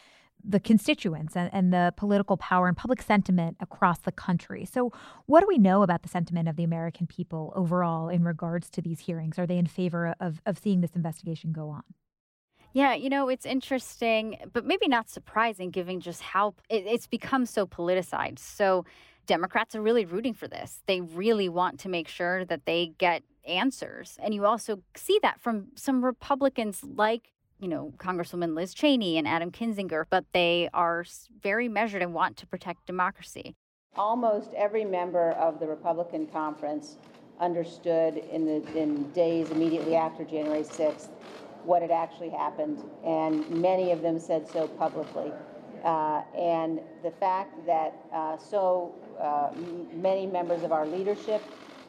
the 0.46 0.60
constituents 0.60 1.36
and, 1.36 1.48
and, 1.52 1.72
the 1.72 1.94
political 1.96 2.36
power 2.36 2.68
and 2.68 2.76
public 2.76 3.00
sentiment 3.00 3.56
across 3.60 4.00
the 4.00 4.12
country. 4.12 4.66
So, 4.66 4.92
what 5.26 5.40
do 5.40 5.46
we 5.46 5.56
know 5.56 5.82
about 5.82 6.02
the 6.02 6.08
sentiment 6.08 6.48
of 6.48 6.56
the 6.56 6.64
American 6.64 7.06
people 7.06 7.52
overall 7.56 8.08
in 8.08 8.24
regards 8.24 8.68
to 8.70 8.82
these 8.82 9.00
hearings? 9.00 9.38
Are 9.38 9.46
they 9.46 9.56
in 9.56 9.66
favor 9.66 10.14
of, 10.20 10.42
of 10.44 10.58
seeing 10.58 10.80
this 10.80 10.94
investigation 10.94 11.52
go 11.52 11.70
on? 11.70 11.84
Yeah, 12.74 12.92
you 12.94 13.08
know, 13.08 13.28
it's 13.28 13.46
interesting, 13.46 14.36
but 14.52 14.66
maybe 14.66 14.88
not 14.88 15.08
surprising 15.08 15.70
given 15.70 16.00
just 16.00 16.20
how 16.20 16.54
it, 16.68 16.84
it's 16.86 17.06
become 17.06 17.46
so 17.46 17.66
politicized. 17.66 18.40
So, 18.40 18.84
Democrats 19.26 19.74
are 19.74 19.82
really 19.82 20.04
rooting 20.04 20.34
for 20.34 20.48
this. 20.48 20.82
They 20.86 21.00
really 21.00 21.48
want 21.48 21.80
to 21.80 21.88
make 21.88 22.08
sure 22.08 22.44
that 22.44 22.66
they 22.66 22.92
get 22.98 23.22
answers. 23.46 24.18
And 24.22 24.34
you 24.34 24.46
also 24.46 24.82
see 24.96 25.18
that 25.22 25.40
from 25.40 25.68
some 25.74 26.04
Republicans 26.04 26.82
like 26.82 27.30
you 27.60 27.68
know, 27.68 27.94
Congresswoman 27.98 28.54
Liz 28.54 28.74
Cheney 28.74 29.16
and 29.16 29.26
Adam 29.26 29.50
Kinzinger, 29.50 30.04
but 30.10 30.24
they 30.32 30.68
are 30.74 31.04
very 31.42 31.68
measured 31.68 32.02
and 32.02 32.12
want 32.12 32.36
to 32.38 32.46
protect 32.46 32.84
democracy. 32.86 33.54
Almost 33.96 34.52
every 34.54 34.84
member 34.84 35.30
of 35.32 35.60
the 35.60 35.66
Republican 35.66 36.26
conference 36.26 36.98
understood 37.40 38.16
in 38.16 38.44
the 38.44 38.78
in 38.78 39.10
days 39.12 39.50
immediately 39.50 39.96
after 39.96 40.24
January 40.24 40.62
6th 40.62 41.08
what 41.64 41.80
had 41.80 41.90
actually 41.90 42.28
happened, 42.28 42.82
and 43.04 43.48
many 43.48 43.90
of 43.90 44.02
them 44.02 44.20
said 44.20 44.46
so 44.46 44.68
publicly. 44.68 45.32
Uh, 45.82 46.22
and 46.36 46.80
the 47.02 47.10
fact 47.10 47.54
that 47.66 47.94
uh, 48.12 48.36
so 48.36 48.94
uh, 49.20 49.50
many 49.92 50.26
members 50.26 50.62
of 50.62 50.72
our 50.72 50.86
leadership 50.86 51.42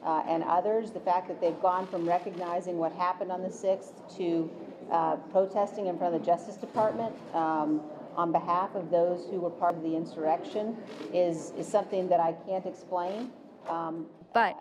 uh, 0.04 0.24
and 0.28 0.44
others, 0.44 0.92
the 0.92 1.00
fact 1.00 1.28
that 1.28 1.42
they've 1.42 1.60
gone 1.62 1.88
from 1.88 2.08
recognizing 2.08 2.78
what 2.78 2.92
happened 2.94 3.32
on 3.32 3.42
the 3.42 3.50
6th 3.50 4.18
to 4.18 4.50
uh, 4.92 5.16
protesting 5.32 5.88
in 5.88 5.98
front 5.98 6.14
of 6.14 6.22
the 6.22 6.26
Justice 6.26 6.56
Department 6.56 7.16
um, 7.34 7.82
on 8.16 8.32
behalf 8.32 8.76
of 8.76 8.92
those 8.92 9.26
who 9.30 9.40
were 9.40 9.50
part 9.50 9.76
of 9.76 9.82
the 9.82 9.96
insurrection 9.96 10.78
is, 11.14 11.52
is 11.58 11.68
something 11.68 12.08
that 12.08 12.20
I 12.20 12.34
can't 12.48 12.66
explain. 12.66 13.32
Um, 13.68 14.06
but 14.34 14.56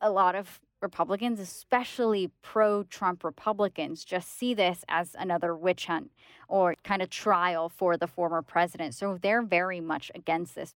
a 0.00 0.10
lot 0.10 0.34
of 0.34 0.60
Republicans, 0.80 1.40
especially 1.40 2.30
pro 2.42 2.84
Trump 2.84 3.24
Republicans, 3.24 4.04
just 4.04 4.38
see 4.38 4.54
this 4.54 4.84
as 4.88 5.16
another 5.18 5.56
witch 5.56 5.86
hunt 5.86 6.10
or 6.46 6.76
kind 6.84 7.02
of 7.02 7.10
trial 7.10 7.68
for 7.68 7.96
the 7.96 8.06
former 8.06 8.42
president. 8.42 8.94
So 8.94 9.18
they're 9.20 9.42
very 9.42 9.80
much 9.80 10.12
against 10.14 10.54
this. 10.54 10.74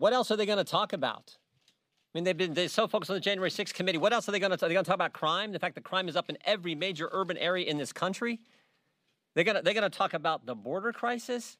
What 0.00 0.14
else 0.14 0.30
are 0.30 0.36
they 0.36 0.46
going 0.46 0.56
to 0.56 0.64
talk 0.64 0.94
about? 0.94 1.36
I 1.36 2.10
mean, 2.14 2.24
they've 2.24 2.36
been 2.36 2.54
they're 2.54 2.68
so 2.68 2.88
focused 2.88 3.10
on 3.10 3.16
the 3.16 3.20
January 3.20 3.50
6th 3.50 3.74
committee. 3.74 3.98
What 3.98 4.14
else 4.14 4.26
are 4.30 4.32
they 4.32 4.38
going 4.38 4.50
to? 4.50 4.54
Are 4.64 4.68
they 4.68 4.72
going 4.72 4.82
to 4.82 4.88
talk 4.88 4.94
about 4.94 5.12
crime? 5.12 5.52
The 5.52 5.58
fact 5.58 5.74
that 5.74 5.84
crime 5.84 6.08
is 6.08 6.16
up 6.16 6.30
in 6.30 6.38
every 6.46 6.74
major 6.74 7.10
urban 7.12 7.36
area 7.36 7.66
in 7.66 7.76
this 7.76 7.92
country. 7.92 8.40
They're 9.34 9.44
going 9.44 9.58
to 9.58 9.62
they're 9.62 9.74
going 9.74 9.88
to 9.88 9.96
talk 9.96 10.14
about 10.14 10.46
the 10.46 10.54
border 10.54 10.90
crisis. 10.94 11.58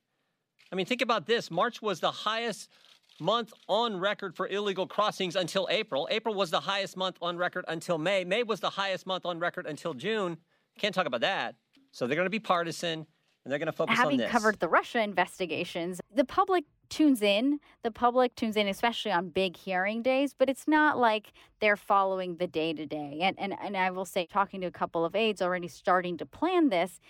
I 0.72 0.74
mean, 0.74 0.86
think 0.86 1.02
about 1.02 1.26
this. 1.26 1.50
March 1.50 1.82
was 1.82 2.00
the 2.00 2.10
highest 2.10 2.70
month 3.20 3.52
on 3.68 4.00
record 4.00 4.34
for 4.34 4.48
illegal 4.48 4.86
crossings 4.86 5.36
until 5.36 5.68
April. 5.70 6.08
April 6.10 6.34
was 6.34 6.50
the 6.50 6.60
highest 6.60 6.96
month 6.96 7.18
on 7.20 7.36
record 7.36 7.66
until 7.68 7.98
May. 7.98 8.24
May 8.24 8.42
was 8.42 8.60
the 8.60 8.70
highest 8.70 9.06
month 9.06 9.26
on 9.26 9.38
record 9.38 9.66
until 9.66 9.92
June. 9.92 10.38
Can't 10.78 10.94
talk 10.94 11.04
about 11.04 11.20
that. 11.20 11.56
So 11.92 12.06
they're 12.06 12.16
going 12.16 12.24
to 12.24 12.30
be 12.30 12.40
partisan 12.40 13.06
and 13.44 13.52
they're 13.52 13.58
going 13.58 13.66
to 13.66 13.72
focus 13.72 13.98
Having 13.98 14.12
on 14.12 14.16
this. 14.18 14.30
Having 14.30 14.40
covered 14.40 14.60
the 14.60 14.68
Russia 14.68 15.02
investigations, 15.02 16.00
the 16.14 16.24
public 16.24 16.64
tunes 16.90 17.22
in. 17.22 17.60
The 17.82 17.90
public 17.90 18.34
tunes 18.34 18.56
in, 18.56 18.68
especially 18.68 19.12
on 19.12 19.30
big 19.30 19.56
hearing 19.56 20.02
days, 20.02 20.34
but 20.36 20.50
it's 20.50 20.68
not 20.68 20.98
like 20.98 21.32
they're 21.60 21.76
following 21.76 22.36
the 22.36 22.46
day 22.46 22.74
to 22.74 22.84
day. 22.84 23.20
And 23.22 23.38
and 23.38 23.54
and 23.62 23.76
I 23.76 23.90
will 23.90 24.04
say, 24.04 24.26
talking 24.26 24.60
to 24.60 24.66
a 24.66 24.72
couple 24.72 25.04
of 25.04 25.14
aides 25.16 25.40
already 25.40 25.68
starting 25.68 26.18
to 26.18 26.26
plan 26.26 26.68
this, 26.68 27.00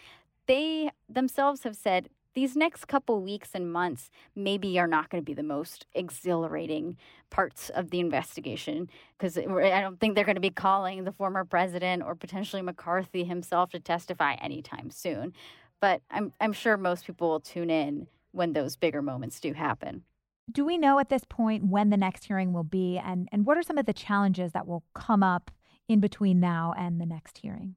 they 0.46 0.90
themselves 1.08 1.64
have 1.64 1.76
said 1.76 2.08
these 2.34 2.56
next 2.56 2.86
couple 2.86 3.20
weeks 3.20 3.50
and 3.54 3.72
months 3.72 4.10
maybe 4.36 4.78
are 4.78 4.86
not 4.86 5.08
going 5.10 5.20
to 5.20 5.26
be 5.26 5.34
the 5.34 5.42
most 5.42 5.86
exhilarating 5.94 6.96
parts 7.28 7.70
of 7.70 7.90
the 7.90 7.98
investigation 7.98 8.88
because 9.18 9.36
I 9.36 9.80
don't 9.80 9.98
think 9.98 10.14
they're 10.14 10.24
going 10.24 10.36
to 10.36 10.40
be 10.40 10.50
calling 10.50 11.04
the 11.04 11.12
former 11.12 11.44
president 11.44 12.02
or 12.02 12.14
potentially 12.14 12.62
McCarthy 12.62 13.24
himself 13.24 13.70
to 13.70 13.80
testify 13.80 14.34
anytime 14.34 14.90
soon. 14.90 15.32
But 15.80 16.02
I'm 16.10 16.32
I'm 16.40 16.52
sure 16.52 16.76
most 16.76 17.06
people 17.06 17.30
will 17.30 17.40
tune 17.40 17.70
in 17.70 18.06
when 18.32 18.52
those 18.52 18.76
bigger 18.76 19.02
moments 19.02 19.40
do 19.40 19.52
happen. 19.52 20.04
Do 20.50 20.64
we 20.64 20.78
know 20.78 20.98
at 20.98 21.08
this 21.08 21.24
point 21.28 21.66
when 21.66 21.90
the 21.90 21.96
next 21.96 22.24
hearing 22.24 22.52
will 22.52 22.64
be 22.64 22.98
and 22.98 23.28
and 23.30 23.46
what 23.46 23.56
are 23.56 23.62
some 23.62 23.78
of 23.78 23.86
the 23.86 23.92
challenges 23.92 24.52
that 24.52 24.66
will 24.66 24.82
come 24.94 25.22
up 25.22 25.50
in 25.88 26.00
between 26.00 26.40
now 26.40 26.74
and 26.76 27.00
the 27.00 27.06
next 27.06 27.38
hearing? 27.38 27.76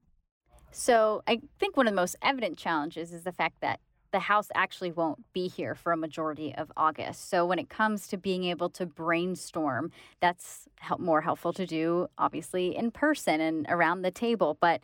So, 0.71 1.21
I 1.27 1.41
think 1.59 1.77
one 1.77 1.87
of 1.87 1.91
the 1.91 2.01
most 2.01 2.15
evident 2.23 2.57
challenges 2.57 3.13
is 3.13 3.23
the 3.23 3.31
fact 3.31 3.61
that 3.61 3.79
the 4.13 4.19
House 4.19 4.47
actually 4.55 4.91
won't 4.91 5.21
be 5.33 5.49
here 5.49 5.75
for 5.75 5.91
a 5.91 5.97
majority 5.97 6.55
of 6.55 6.71
August. 6.77 7.29
So 7.29 7.45
when 7.45 7.59
it 7.59 7.67
comes 7.67 8.07
to 8.07 8.17
being 8.17 8.45
able 8.45 8.69
to 8.69 8.85
brainstorm, 8.85 9.91
that's 10.21 10.69
help, 10.79 11.01
more 11.01 11.21
helpful 11.21 11.51
to 11.53 11.65
do 11.65 12.07
obviously 12.17 12.75
in 12.77 12.91
person 12.91 13.41
and 13.41 13.65
around 13.67 14.03
the 14.03 14.11
table. 14.11 14.55
But 14.61 14.81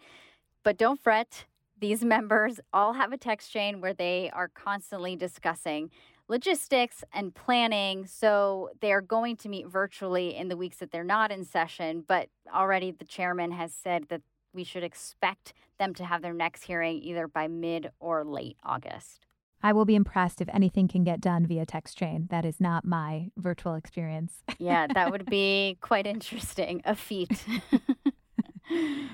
but 0.64 0.78
don't 0.78 1.00
fret. 1.00 1.46
These 1.80 2.04
members 2.04 2.60
all 2.74 2.94
have 2.94 3.14
a 3.14 3.18
text 3.18 3.52
chain 3.52 3.80
where 3.80 3.94
they 3.94 4.30
are 4.34 4.50
constantly 4.50 5.16
discussing 5.16 5.92
logistics 6.28 7.04
and 7.14 7.34
planning. 7.34 8.06
So 8.06 8.70
they're 8.82 9.02
going 9.02 9.38
to 9.38 9.50
meet 9.50 9.68
virtually 9.68 10.36
in 10.36 10.50
the 10.50 10.58
weeks 10.58 10.78
that 10.78 10.92
they're 10.92 11.04
not 11.04 11.32
in 11.32 11.46
session. 11.46 12.04
But 12.08 12.30
already 12.54 12.92
the 12.92 13.06
chairman 13.06 13.52
has 13.52 13.74
said 13.74 14.06
that 14.10 14.22
we 14.54 14.64
should 14.64 14.84
expect 14.84 15.54
them 15.78 15.94
to 15.96 16.06
have 16.06 16.22
their 16.22 16.34
next 16.34 16.64
hearing 16.64 16.98
either 17.02 17.28
by 17.28 17.48
mid 17.48 17.92
or 18.00 18.26
late 18.26 18.58
August. 18.64 19.26
I 19.62 19.74
will 19.74 19.86
be 19.86 19.96
impressed 19.96 20.40
if 20.42 20.48
anything 20.50 20.88
can 20.88 21.04
get 21.04 21.20
done 21.20 21.46
via 21.46 21.66
text 21.66 21.98
chain. 21.98 22.28
That 22.30 22.46
is 22.46 22.62
not 22.62 22.86
my 22.86 23.30
virtual 23.38 23.76
experience. 23.76 24.44
yeah, 24.58 24.88
that 24.94 25.12
would 25.12 25.26
be 25.26 25.78
quite 25.82 26.08
interesting. 26.08 26.82
A 26.86 26.96
feat. 26.96 27.46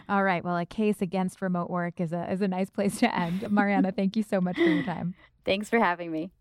All 0.10 0.24
right. 0.24 0.44
Well, 0.44 0.58
a 0.58 0.66
case 0.66 1.02
against 1.02 1.42
remote 1.42 1.70
work 1.70 2.00
is 2.00 2.14
a 2.14 2.32
is 2.32 2.42
a 2.42 2.48
nice 2.48 2.70
place 2.70 3.00
to 3.00 3.16
end. 3.16 3.50
Mariana, 3.52 3.92
thank 3.92 4.16
you 4.16 4.24
so 4.24 4.40
much 4.42 4.56
for 4.56 4.64
your 4.64 4.84
time. 4.84 5.16
Thanks 5.46 5.70
for 5.70 5.80
having 5.80 6.12
me. 6.12 6.32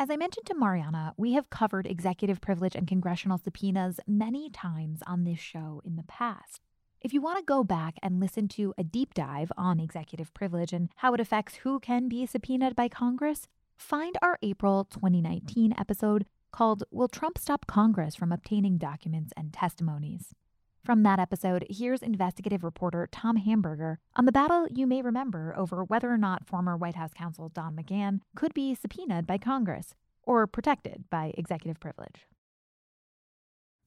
As 0.00 0.10
I 0.10 0.16
mentioned 0.16 0.46
to 0.46 0.54
Mariana, 0.54 1.12
we 1.16 1.32
have 1.32 1.50
covered 1.50 1.86
executive 1.86 2.40
privilege 2.40 2.76
and 2.76 2.86
congressional 2.86 3.36
subpoenas 3.36 3.98
many 4.06 4.48
times 4.48 5.00
on 5.06 5.24
this 5.24 5.40
show 5.40 5.82
in 5.84 5.96
the 5.96 6.04
past. 6.04 6.60
If 7.00 7.12
you 7.12 7.20
want 7.20 7.38
to 7.38 7.44
go 7.44 7.64
back 7.64 7.96
and 8.02 8.20
listen 8.20 8.48
to 8.48 8.74
a 8.78 8.84
deep 8.84 9.12
dive 9.14 9.50
on 9.56 9.80
executive 9.80 10.32
privilege 10.34 10.72
and 10.72 10.88
how 10.96 11.14
it 11.14 11.20
affects 11.20 11.56
who 11.56 11.80
can 11.80 12.08
be 12.08 12.26
subpoenaed 12.26 12.76
by 12.76 12.88
Congress, 12.88 13.48
find 13.76 14.16
our 14.22 14.38
April 14.42 14.84
2019 14.84 15.74
episode 15.76 16.26
called 16.52 16.84
Will 16.90 17.08
Trump 17.08 17.38
Stop 17.38 17.66
Congress 17.66 18.14
from 18.14 18.32
Obtaining 18.32 18.78
Documents 18.78 19.32
and 19.36 19.52
Testimonies? 19.52 20.34
From 20.84 21.02
that 21.02 21.18
episode, 21.18 21.66
here's 21.68 22.02
investigative 22.02 22.64
reporter 22.64 23.08
Tom 23.10 23.36
Hamburger 23.36 23.98
on 24.16 24.24
the 24.24 24.32
battle 24.32 24.66
you 24.70 24.86
may 24.86 25.02
remember 25.02 25.54
over 25.56 25.84
whether 25.84 26.10
or 26.10 26.16
not 26.16 26.46
former 26.46 26.76
White 26.76 26.94
House 26.94 27.12
counsel 27.14 27.50
Don 27.50 27.76
McGahn 27.76 28.20
could 28.34 28.54
be 28.54 28.74
subpoenaed 28.74 29.26
by 29.26 29.38
Congress 29.38 29.94
or 30.22 30.46
protected 30.46 31.04
by 31.10 31.32
executive 31.36 31.78
privilege. 31.80 32.26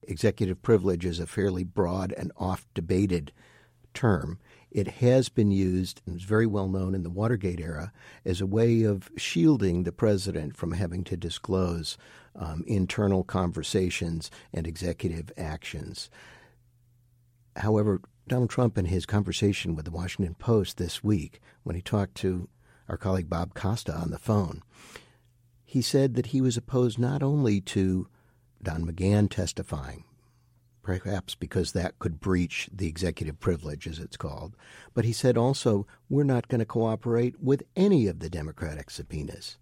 Executive 0.06 0.62
privilege 0.62 1.04
is 1.04 1.20
a 1.20 1.26
fairly 1.26 1.64
broad 1.64 2.12
and 2.12 2.32
oft 2.36 2.72
debated 2.74 3.32
term. 3.94 4.38
It 4.70 4.88
has 4.88 5.28
been 5.28 5.50
used 5.50 6.02
and 6.06 6.16
is 6.16 6.22
very 6.22 6.46
well 6.46 6.68
known 6.68 6.94
in 6.94 7.02
the 7.02 7.10
Watergate 7.10 7.60
era 7.60 7.92
as 8.24 8.40
a 8.40 8.46
way 8.46 8.82
of 8.82 9.10
shielding 9.16 9.82
the 9.82 9.92
president 9.92 10.56
from 10.56 10.72
having 10.72 11.04
to 11.04 11.16
disclose 11.16 11.98
um, 12.34 12.64
internal 12.66 13.22
conversations 13.22 14.30
and 14.52 14.66
executive 14.66 15.30
actions. 15.36 16.10
However, 17.56 18.00
Donald 18.28 18.50
Trump, 18.50 18.78
in 18.78 18.86
his 18.86 19.04
conversation 19.04 19.74
with 19.74 19.84
the 19.84 19.90
Washington 19.90 20.34
Post 20.34 20.78
this 20.78 21.02
week, 21.02 21.40
when 21.64 21.76
he 21.76 21.82
talked 21.82 22.14
to 22.16 22.48
our 22.88 22.96
colleague 22.96 23.28
Bob 23.28 23.54
Costa 23.54 23.92
on 23.92 24.10
the 24.10 24.18
phone, 24.18 24.62
he 25.64 25.82
said 25.82 26.14
that 26.14 26.26
he 26.26 26.40
was 26.40 26.56
opposed 26.56 26.98
not 26.98 27.22
only 27.22 27.60
to 27.60 28.08
Don 28.62 28.86
McGahn 28.86 29.30
testifying, 29.30 30.04
perhaps 30.82 31.34
because 31.34 31.72
that 31.72 31.98
could 31.98 32.20
breach 32.20 32.68
the 32.72 32.88
executive 32.88 33.40
privilege, 33.40 33.86
as 33.86 33.98
it's 33.98 34.16
called. 34.16 34.56
But 34.94 35.04
he 35.04 35.12
said 35.12 35.36
also, 35.36 35.86
we're 36.08 36.24
not 36.24 36.48
going 36.48 36.58
to 36.58 36.64
cooperate 36.64 37.40
with 37.40 37.62
any 37.76 38.06
of 38.06 38.18
the 38.18 38.30
Democratic 38.30 38.90
subpoenas. 38.90 39.56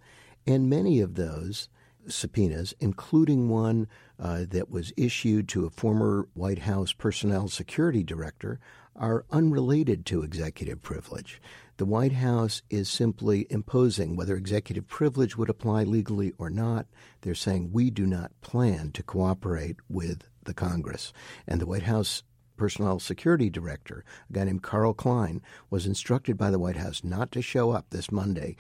And 0.46 0.70
many 0.70 1.00
of 1.00 1.14
those 1.14 1.68
subpoenas, 2.12 2.75
including 2.81 3.49
one 3.49 3.88
uh, 4.18 4.44
that 4.51 4.70
was 4.70 4.92
issued 4.96 5.49
to 5.49 5.66
a 5.66 5.70
former 5.70 6.29
White 6.35 6.61
House 6.61 6.92
personnel 6.92 7.49
security 7.49 8.03
director, 8.03 8.61
are 8.96 9.25
unrelated 9.31 10.05
to 10.07 10.23
executive 10.23 10.83
privilege. 10.83 11.40
The 11.79 11.87
White 11.87 12.12
House 12.12 12.61
is 12.68 12.90
simply 12.90 13.46
imposing 13.49 14.14
whether 14.14 14.37
executive 14.37 14.87
privilege 14.87 15.37
would 15.37 15.49
apply 15.49 15.85
legally 15.85 16.33
or 16.37 16.51
not. 16.51 16.87
They're 17.23 17.35
saying 17.35 17.70
we 17.73 17.90
do 17.90 18.07
not 18.07 18.38
plan 18.42 18.90
to 18.92 19.03
cooperate 19.03 19.77
with 19.88 20.25
the 20.44 20.53
Congress. 20.53 21.12
And 21.46 21.61
the 21.61 21.66
White 21.66 21.85
House 21.85 22.23
personnel 22.61 23.01
security 23.01 23.49
director, 23.49 24.05
a 24.29 24.33
guy 24.35 24.44
named 24.44 24.62
Carl 24.62 24.92
Kline, 24.92 25.40
was 25.70 25.87
instructed 25.87 26.37
by 26.37 26.51
the 26.51 26.59
White 26.59 26.77
House 26.77 27.03
not 27.03 27.33
to 27.33 27.40
show 27.40 27.70
up 27.70 27.87
this 27.88 28.12
Monday 28.12 28.55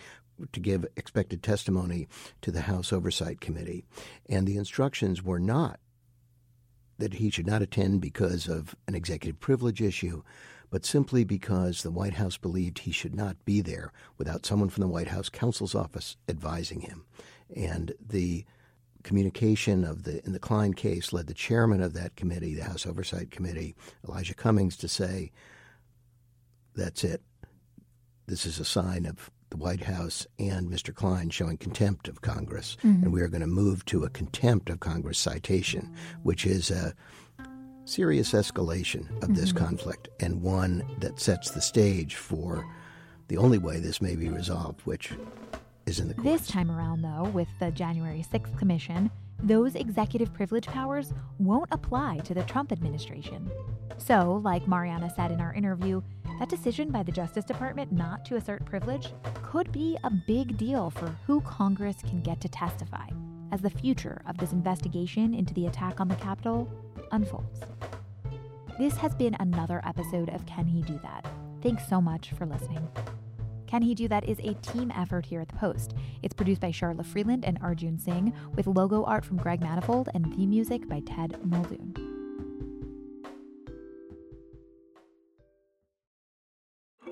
to 0.52 0.60
give 0.60 0.86
expected 0.96 1.42
testimony 1.42 2.08
to 2.42 2.50
the 2.50 2.62
House 2.62 2.92
Oversight 2.92 3.40
Committee. 3.40 3.84
And 4.28 4.46
the 4.46 4.56
instructions 4.56 5.22
were 5.22 5.40
not 5.40 5.80
that 6.98 7.14
he 7.14 7.30
should 7.30 7.46
not 7.46 7.62
attend 7.62 8.00
because 8.00 8.46
of 8.46 8.74
an 8.86 8.94
executive 8.94 9.40
privilege 9.40 9.80
issue, 9.80 10.22
but 10.68 10.84
simply 10.84 11.24
because 11.24 11.82
the 11.82 11.90
White 11.90 12.14
House 12.14 12.36
believed 12.36 12.80
he 12.80 12.92
should 12.92 13.14
not 13.14 13.42
be 13.44 13.60
there 13.60 13.92
without 14.18 14.44
someone 14.46 14.68
from 14.68 14.82
the 14.82 14.88
White 14.88 15.08
House 15.08 15.28
counsel's 15.28 15.74
office 15.74 16.16
advising 16.28 16.82
him. 16.82 17.04
And 17.56 17.92
the 18.06 18.44
communication 19.02 19.82
of 19.82 20.02
the 20.04 20.24
in 20.26 20.32
the 20.32 20.38
Kline 20.38 20.74
case 20.74 21.12
led 21.12 21.26
the 21.26 21.34
chairman 21.34 21.82
of 21.82 21.94
that 21.94 22.16
committee, 22.16 22.54
the 22.54 22.64
House 22.64 22.86
Oversight 22.86 23.30
Committee, 23.30 23.74
Elijah 24.06 24.34
Cummings, 24.34 24.76
to 24.76 24.88
say, 24.88 25.32
"That's 26.74 27.02
it. 27.02 27.22
This 28.26 28.44
is 28.46 28.60
a 28.60 28.64
sign 28.64 29.06
of 29.06 29.30
the 29.50 29.56
White 29.56 29.82
House 29.82 30.26
and 30.38 30.70
Mr. 30.70 30.94
Kline 30.94 31.30
showing 31.30 31.56
contempt 31.56 32.08
of 32.08 32.22
Congress, 32.22 32.76
mm-hmm. 32.82 33.04
and 33.04 33.12
we 33.12 33.20
are 33.20 33.28
going 33.28 33.40
to 33.40 33.46
move 33.46 33.84
to 33.86 34.04
a 34.04 34.10
contempt 34.10 34.70
of 34.70 34.80
Congress 34.80 35.18
citation, 35.18 35.92
which 36.22 36.46
is 36.46 36.70
a 36.70 36.94
serious 37.84 38.32
escalation 38.32 39.22
of 39.22 39.34
this 39.34 39.52
mm-hmm. 39.52 39.64
conflict 39.64 40.08
and 40.20 40.42
one 40.42 40.84
that 41.00 41.18
sets 41.18 41.50
the 41.50 41.60
stage 41.60 42.14
for 42.14 42.64
the 43.28 43.36
only 43.36 43.58
way 43.58 43.80
this 43.80 44.00
may 44.00 44.16
be 44.16 44.28
resolved, 44.28 44.80
which 44.82 45.12
is 45.86 45.98
in 45.98 46.08
the 46.08 46.14
courts. 46.14 46.28
This 46.28 46.46
time 46.48 46.70
around, 46.70 47.02
though, 47.02 47.28
with 47.30 47.48
the 47.58 47.70
January 47.70 48.24
6th 48.32 48.56
Commission, 48.58 49.10
those 49.42 49.74
executive 49.74 50.32
privilege 50.32 50.66
powers 50.66 51.12
won't 51.38 51.68
apply 51.72 52.18
to 52.18 52.34
the 52.34 52.42
Trump 52.42 52.72
administration. 52.72 53.50
So, 53.98 54.40
like 54.44 54.68
Mariana 54.68 55.10
said 55.14 55.32
in 55.32 55.40
our 55.40 55.52
interview, 55.54 56.02
that 56.40 56.48
decision 56.48 56.90
by 56.90 57.02
the 57.02 57.12
Justice 57.12 57.44
Department 57.44 57.92
not 57.92 58.24
to 58.24 58.36
assert 58.36 58.64
privilege 58.64 59.12
could 59.42 59.70
be 59.70 59.98
a 60.04 60.10
big 60.10 60.56
deal 60.56 60.88
for 60.88 61.14
who 61.26 61.42
Congress 61.42 61.96
can 62.00 62.22
get 62.22 62.40
to 62.40 62.48
testify 62.48 63.06
as 63.52 63.60
the 63.60 63.68
future 63.68 64.22
of 64.26 64.38
this 64.38 64.52
investigation 64.52 65.34
into 65.34 65.52
the 65.52 65.66
attack 65.66 66.00
on 66.00 66.08
the 66.08 66.14
Capitol 66.16 66.66
unfolds. 67.12 67.60
This 68.78 68.96
has 68.96 69.14
been 69.14 69.36
another 69.38 69.82
episode 69.84 70.30
of 70.30 70.46
Can 70.46 70.66
He 70.66 70.80
Do 70.80 70.98
That? 71.02 71.26
Thanks 71.62 71.86
so 71.86 72.00
much 72.00 72.30
for 72.30 72.46
listening. 72.46 72.88
Can 73.66 73.82
He 73.82 73.94
Do 73.94 74.08
That 74.08 74.24
is 74.24 74.38
a 74.38 74.54
team 74.54 74.90
effort 74.96 75.26
here 75.26 75.42
at 75.42 75.48
the 75.48 75.56
Post. 75.56 75.92
It's 76.22 76.32
produced 76.32 76.62
by 76.62 76.70
Charlotte 76.70 77.04
Freeland 77.04 77.44
and 77.44 77.58
Arjun 77.60 77.98
Singh, 77.98 78.32
with 78.54 78.66
logo 78.66 79.04
art 79.04 79.26
from 79.26 79.36
Greg 79.36 79.60
Manifold 79.60 80.08
and 80.14 80.34
theme 80.34 80.48
music 80.48 80.88
by 80.88 81.00
Ted 81.00 81.38
Muldoon. 81.44 82.09